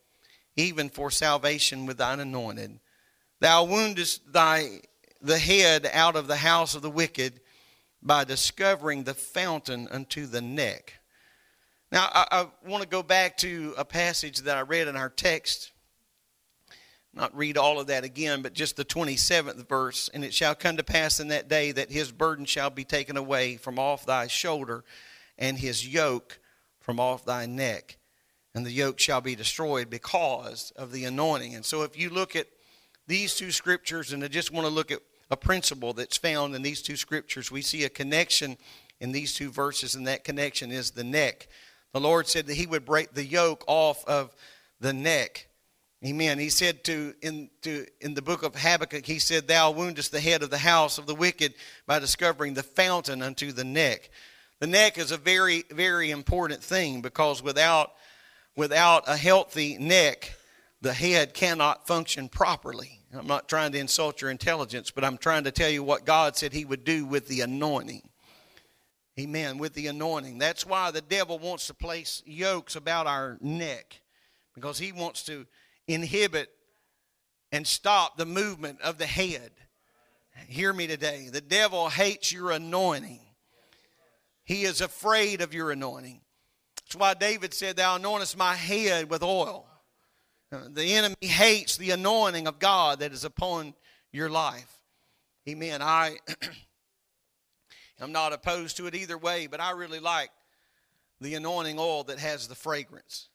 even 0.57 0.89
for 0.89 1.11
salvation 1.11 1.87
with 1.87 1.99
thine 1.99 2.21
anointed. 2.21 2.79
Thou 3.41 3.65
woundest 3.65 4.33
thy 4.33 4.81
the 5.23 5.39
head 5.39 5.89
out 5.93 6.17
of 6.17 6.27
the 6.27 6.37
house 6.37 6.75
of 6.75 6.83
the 6.83 6.91
wicked 6.91 7.41
by 8.07 8.23
discovering 8.23 9.03
the 9.03 9.15
fountain 9.15 9.89
unto 9.91 10.27
the 10.27 10.41
neck. 10.41 10.95
Now, 11.91 12.09
I, 12.13 12.27
I 12.31 12.69
want 12.69 12.83
to 12.83 12.89
go 12.89 13.03
back 13.03 13.37
to 13.39 13.75
a 13.77 13.85
passage 13.85 14.39
that 14.43 14.57
I 14.57 14.61
read 14.61 14.87
in 14.87 14.97
our 14.97 15.09
text. 15.09 15.73
Not 17.13 17.37
read 17.37 17.57
all 17.59 17.81
of 17.81 17.89
that 17.89 18.05
again, 18.05 18.43
but 18.43 18.53
just 18.53 18.77
the 18.77 18.85
27th 18.85 19.69
verse. 19.69 20.09
And 20.15 20.25
it 20.25 20.33
shall 20.33 20.55
come 20.55 20.77
to 20.77 20.85
pass 20.85 21.19
in 21.19 21.29
that 21.29 21.49
day 21.49 21.73
that 21.73 21.91
his 21.91 22.13
burden 22.13 22.45
shall 22.45 22.71
be 22.71 22.85
taken 22.85 23.17
away 23.17 23.57
from 23.57 23.79
off 23.79 24.07
thy 24.07 24.29
shoulder, 24.29 24.85
and 25.37 25.59
his 25.59 25.87
yoke 25.87 26.39
from 26.81 27.01
off 27.01 27.25
thy 27.25 27.47
neck. 27.47 27.97
And 28.55 28.65
the 28.65 28.73
yoke 28.73 28.99
shall 28.99 29.21
be 29.21 29.35
destroyed 29.35 29.91
because 29.91 30.73
of 30.77 30.93
the 30.93 31.05
anointing. 31.05 31.55
And 31.55 31.65
so, 31.65 31.83
if 31.83 31.99
you 31.99 32.11
look 32.11 32.37
at 32.37 32.47
these 33.07 33.35
two 33.35 33.51
scriptures, 33.51 34.13
and 34.13 34.23
I 34.23 34.29
just 34.29 34.53
want 34.53 34.67
to 34.67 34.73
look 34.73 34.91
at 34.91 35.01
a 35.31 35.37
principle 35.37 35.93
that's 35.93 36.17
found 36.17 36.55
in 36.55 36.63
these 36.63 36.83
two 36.83 36.97
scriptures. 36.97 37.51
We 37.51 37.63
see 37.63 37.85
a 37.85 37.89
connection 37.89 38.57
in 39.01 39.13
these 39.13 39.35
two 39.35 39.51
verses, 39.51 39.95
and 39.95 40.07
that 40.07 40.25
connection 40.25 40.71
is 40.71 40.91
the 40.91 41.05
neck. 41.05 41.49
The 41.93 42.01
Lord 42.01 42.27
said 42.27 42.47
that 42.47 42.55
He 42.55 42.67
would 42.67 42.85
break 42.85 43.13
the 43.13 43.25
yoke 43.25 43.65
off 43.67 44.05
of 44.07 44.35
the 44.81 44.93
neck. 44.93 45.49
Amen. 46.05 46.39
He 46.39 46.51
said 46.51 46.85
to 46.85 47.15
in 47.23 47.49
to 47.63 47.87
in 48.01 48.15
the 48.15 48.23
book 48.23 48.43
of 48.43 48.55
Habakkuk, 48.55 49.07
he 49.07 49.19
said, 49.19 49.49
Thou 49.49 49.71
woundest 49.71 50.13
the 50.13 50.21
head 50.21 50.43
of 50.43 50.51
the 50.51 50.59
house 50.59 50.99
of 50.99 51.07
the 51.07 51.15
wicked 51.15 51.55
by 51.87 51.99
discovering 51.99 52.55
the 52.55 52.63
fountain 52.63 53.23
unto 53.23 53.51
the 53.51 53.65
neck. 53.65 54.11
The 54.61 54.67
neck 54.67 54.99
is 54.99 55.11
a 55.11 55.17
very, 55.17 55.65
very 55.71 56.11
important 56.11 56.63
thing 56.63 57.01
because 57.01 57.43
without 57.43 57.93
without 58.57 59.05
a 59.07 59.17
healthy 59.17 59.79
neck, 59.79 60.35
the 60.83 60.93
head 60.93 61.35
cannot 61.35 61.87
function 61.87 62.29
properly. 62.29 63.01
I'm 63.17 63.27
not 63.27 63.49
trying 63.49 63.73
to 63.73 63.79
insult 63.79 64.21
your 64.21 64.31
intelligence, 64.31 64.91
but 64.91 65.05
I'm 65.05 65.19
trying 65.19 65.45
to 65.45 65.51
tell 65.51 65.71
you 65.71 65.83
what 65.83 66.05
God 66.05 66.37
said 66.37 66.53
He 66.53 66.65
would 66.65 66.85
do 66.85 67.07
with 67.07 67.29
the 67.29 67.41
anointing. 67.41 68.09
Amen. 69.19 69.59
With 69.59 69.75
the 69.75 69.87
anointing. 69.87 70.39
That's 70.39 70.67
why 70.67 70.91
the 70.91 71.01
devil 71.01 71.39
wants 71.39 71.69
to 71.69 71.75
place 71.75 72.23
yokes 72.27 72.77
about 72.77 73.07
our 73.07 73.39
neck 73.41 74.01
because 74.55 74.79
he 74.79 74.93
wants 74.93 75.23
to 75.25 75.47
inhibit 75.89 76.51
and 77.53 77.67
stop 77.67 78.17
the 78.17 78.27
movement 78.27 78.81
of 78.83 78.99
the 78.99 79.07
head. 79.07 79.53
Hear 80.49 80.73
me 80.73 80.87
today. 80.87 81.29
The 81.33 81.41
devil 81.41 81.89
hates 81.89 82.33
your 82.33 82.51
anointing, 82.51 83.21
he 84.45 84.65
is 84.65 84.81
afraid 84.81 85.41
of 85.41 85.55
your 85.55 85.71
anointing. 85.71 86.21
That's 86.85 86.97
why 86.97 87.15
David 87.15 87.53
said, 87.53 87.77
Thou 87.77 87.99
anointest 87.99 88.37
my 88.37 88.55
head 88.55 89.11
with 89.11 89.23
oil. 89.23 89.67
The 90.69 90.95
enemy 90.95 91.17
hates 91.21 91.77
the 91.77 91.91
anointing 91.91 92.47
of 92.47 92.59
God 92.59 93.01
that 93.01 93.13
is 93.13 93.25
upon 93.25 93.75
your 94.13 94.29
life. 94.29 94.81
Amen. 95.49 95.83
I 95.83 96.17
am 98.01 98.13
not 98.13 98.33
opposed 98.33 98.77
to 98.79 98.87
it 98.87 98.95
either 98.95 99.19
way, 99.19 99.47
but 99.47 99.61
I 99.61 99.73
really 99.73 100.01
like 100.01 100.31
the 101.21 101.35
anointing 101.35 101.79
oil 101.79 102.05
that 102.05 102.19
has 102.19 102.49
the 102.49 102.55
fragrance. 102.55 103.29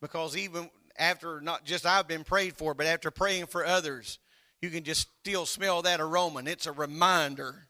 Because 0.00 0.36
even 0.36 0.70
after 0.96 1.40
not 1.40 1.64
just 1.64 1.86
I've 1.86 2.08
been 2.08 2.24
prayed 2.24 2.56
for, 2.56 2.74
but 2.74 2.86
after 2.86 3.10
praying 3.10 3.46
for 3.46 3.64
others, 3.64 4.18
you 4.60 4.70
can 4.70 4.84
just 4.84 5.08
still 5.20 5.46
smell 5.46 5.82
that 5.82 6.00
aroma. 6.00 6.40
And 6.40 6.48
it's 6.48 6.66
a 6.66 6.72
reminder 6.72 7.68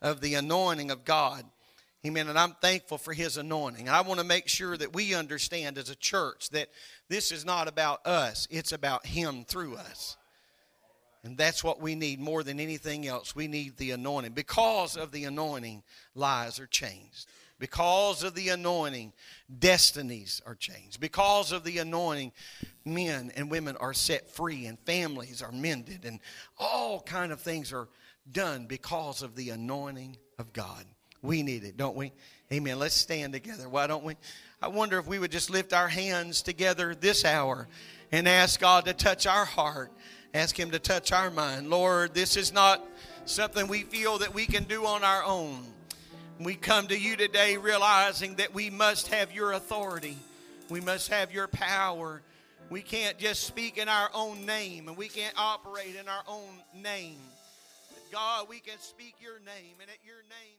of 0.00 0.20
the 0.20 0.34
anointing 0.34 0.90
of 0.90 1.04
God. 1.04 1.44
Amen. 2.04 2.28
And 2.28 2.38
I'm 2.38 2.54
thankful 2.60 2.98
for 2.98 3.12
his 3.12 3.36
anointing. 3.36 3.88
I 3.88 4.00
want 4.00 4.18
to 4.18 4.26
make 4.26 4.48
sure 4.48 4.76
that 4.76 4.92
we 4.92 5.14
understand 5.14 5.78
as 5.78 5.88
a 5.88 5.94
church 5.94 6.50
that 6.50 6.68
this 7.08 7.30
is 7.30 7.44
not 7.44 7.68
about 7.68 8.04
us, 8.06 8.48
it's 8.50 8.72
about 8.72 9.06
him 9.06 9.44
through 9.44 9.76
us. 9.76 10.16
And 11.24 11.38
that's 11.38 11.62
what 11.62 11.80
we 11.80 11.94
need 11.94 12.18
more 12.18 12.42
than 12.42 12.58
anything 12.58 13.06
else. 13.06 13.36
We 13.36 13.46
need 13.46 13.76
the 13.76 13.92
anointing. 13.92 14.32
Because 14.32 14.96
of 14.96 15.12
the 15.12 15.24
anointing, 15.24 15.84
lives 16.16 16.58
are 16.58 16.66
changed. 16.66 17.28
Because 17.60 18.24
of 18.24 18.34
the 18.34 18.48
anointing, 18.48 19.12
destinies 19.60 20.42
are 20.44 20.56
changed. 20.56 20.98
Because 20.98 21.52
of 21.52 21.62
the 21.62 21.78
anointing, 21.78 22.32
men 22.84 23.30
and 23.36 23.48
women 23.48 23.76
are 23.76 23.94
set 23.94 24.28
free 24.28 24.66
and 24.66 24.76
families 24.80 25.40
are 25.40 25.52
mended 25.52 26.04
and 26.04 26.18
all 26.58 27.00
kind 27.00 27.30
of 27.30 27.40
things 27.40 27.72
are 27.72 27.86
done 28.32 28.66
because 28.66 29.22
of 29.22 29.36
the 29.36 29.50
anointing 29.50 30.16
of 30.40 30.52
God. 30.52 30.84
We 31.22 31.42
need 31.42 31.64
it, 31.64 31.76
don't 31.76 31.96
we? 31.96 32.12
Amen. 32.52 32.78
Let's 32.78 32.94
stand 32.94 33.32
together. 33.32 33.68
Why 33.68 33.86
don't 33.86 34.04
we? 34.04 34.16
I 34.60 34.68
wonder 34.68 34.98
if 34.98 35.06
we 35.06 35.18
would 35.18 35.30
just 35.30 35.50
lift 35.50 35.72
our 35.72 35.88
hands 35.88 36.42
together 36.42 36.94
this 36.94 37.24
hour 37.24 37.68
and 38.10 38.28
ask 38.28 38.60
God 38.60 38.84
to 38.84 38.92
touch 38.92 39.26
our 39.26 39.44
heart, 39.44 39.92
ask 40.34 40.58
Him 40.58 40.72
to 40.72 40.78
touch 40.78 41.12
our 41.12 41.30
mind. 41.30 41.70
Lord, 41.70 42.12
this 42.12 42.36
is 42.36 42.52
not 42.52 42.84
something 43.24 43.68
we 43.68 43.82
feel 43.82 44.18
that 44.18 44.34
we 44.34 44.46
can 44.46 44.64
do 44.64 44.84
on 44.84 45.04
our 45.04 45.24
own. 45.24 45.64
We 46.40 46.54
come 46.54 46.88
to 46.88 46.98
you 46.98 47.16
today 47.16 47.56
realizing 47.56 48.34
that 48.36 48.52
we 48.52 48.68
must 48.68 49.08
have 49.08 49.32
your 49.32 49.52
authority, 49.52 50.16
we 50.68 50.80
must 50.80 51.08
have 51.10 51.32
your 51.32 51.48
power. 51.48 52.22
We 52.70 52.80
can't 52.80 53.18
just 53.18 53.44
speak 53.44 53.76
in 53.76 53.86
our 53.86 54.08
own 54.14 54.46
name 54.46 54.88
and 54.88 54.96
we 54.96 55.08
can't 55.08 55.34
operate 55.36 55.94
in 55.94 56.08
our 56.08 56.22
own 56.26 56.82
name. 56.82 57.18
God, 58.10 58.46
we 58.48 58.60
can 58.60 58.78
speak 58.78 59.16
your 59.20 59.38
name, 59.40 59.76
and 59.80 59.90
at 59.90 59.98
your 60.04 60.20
name, 60.28 60.58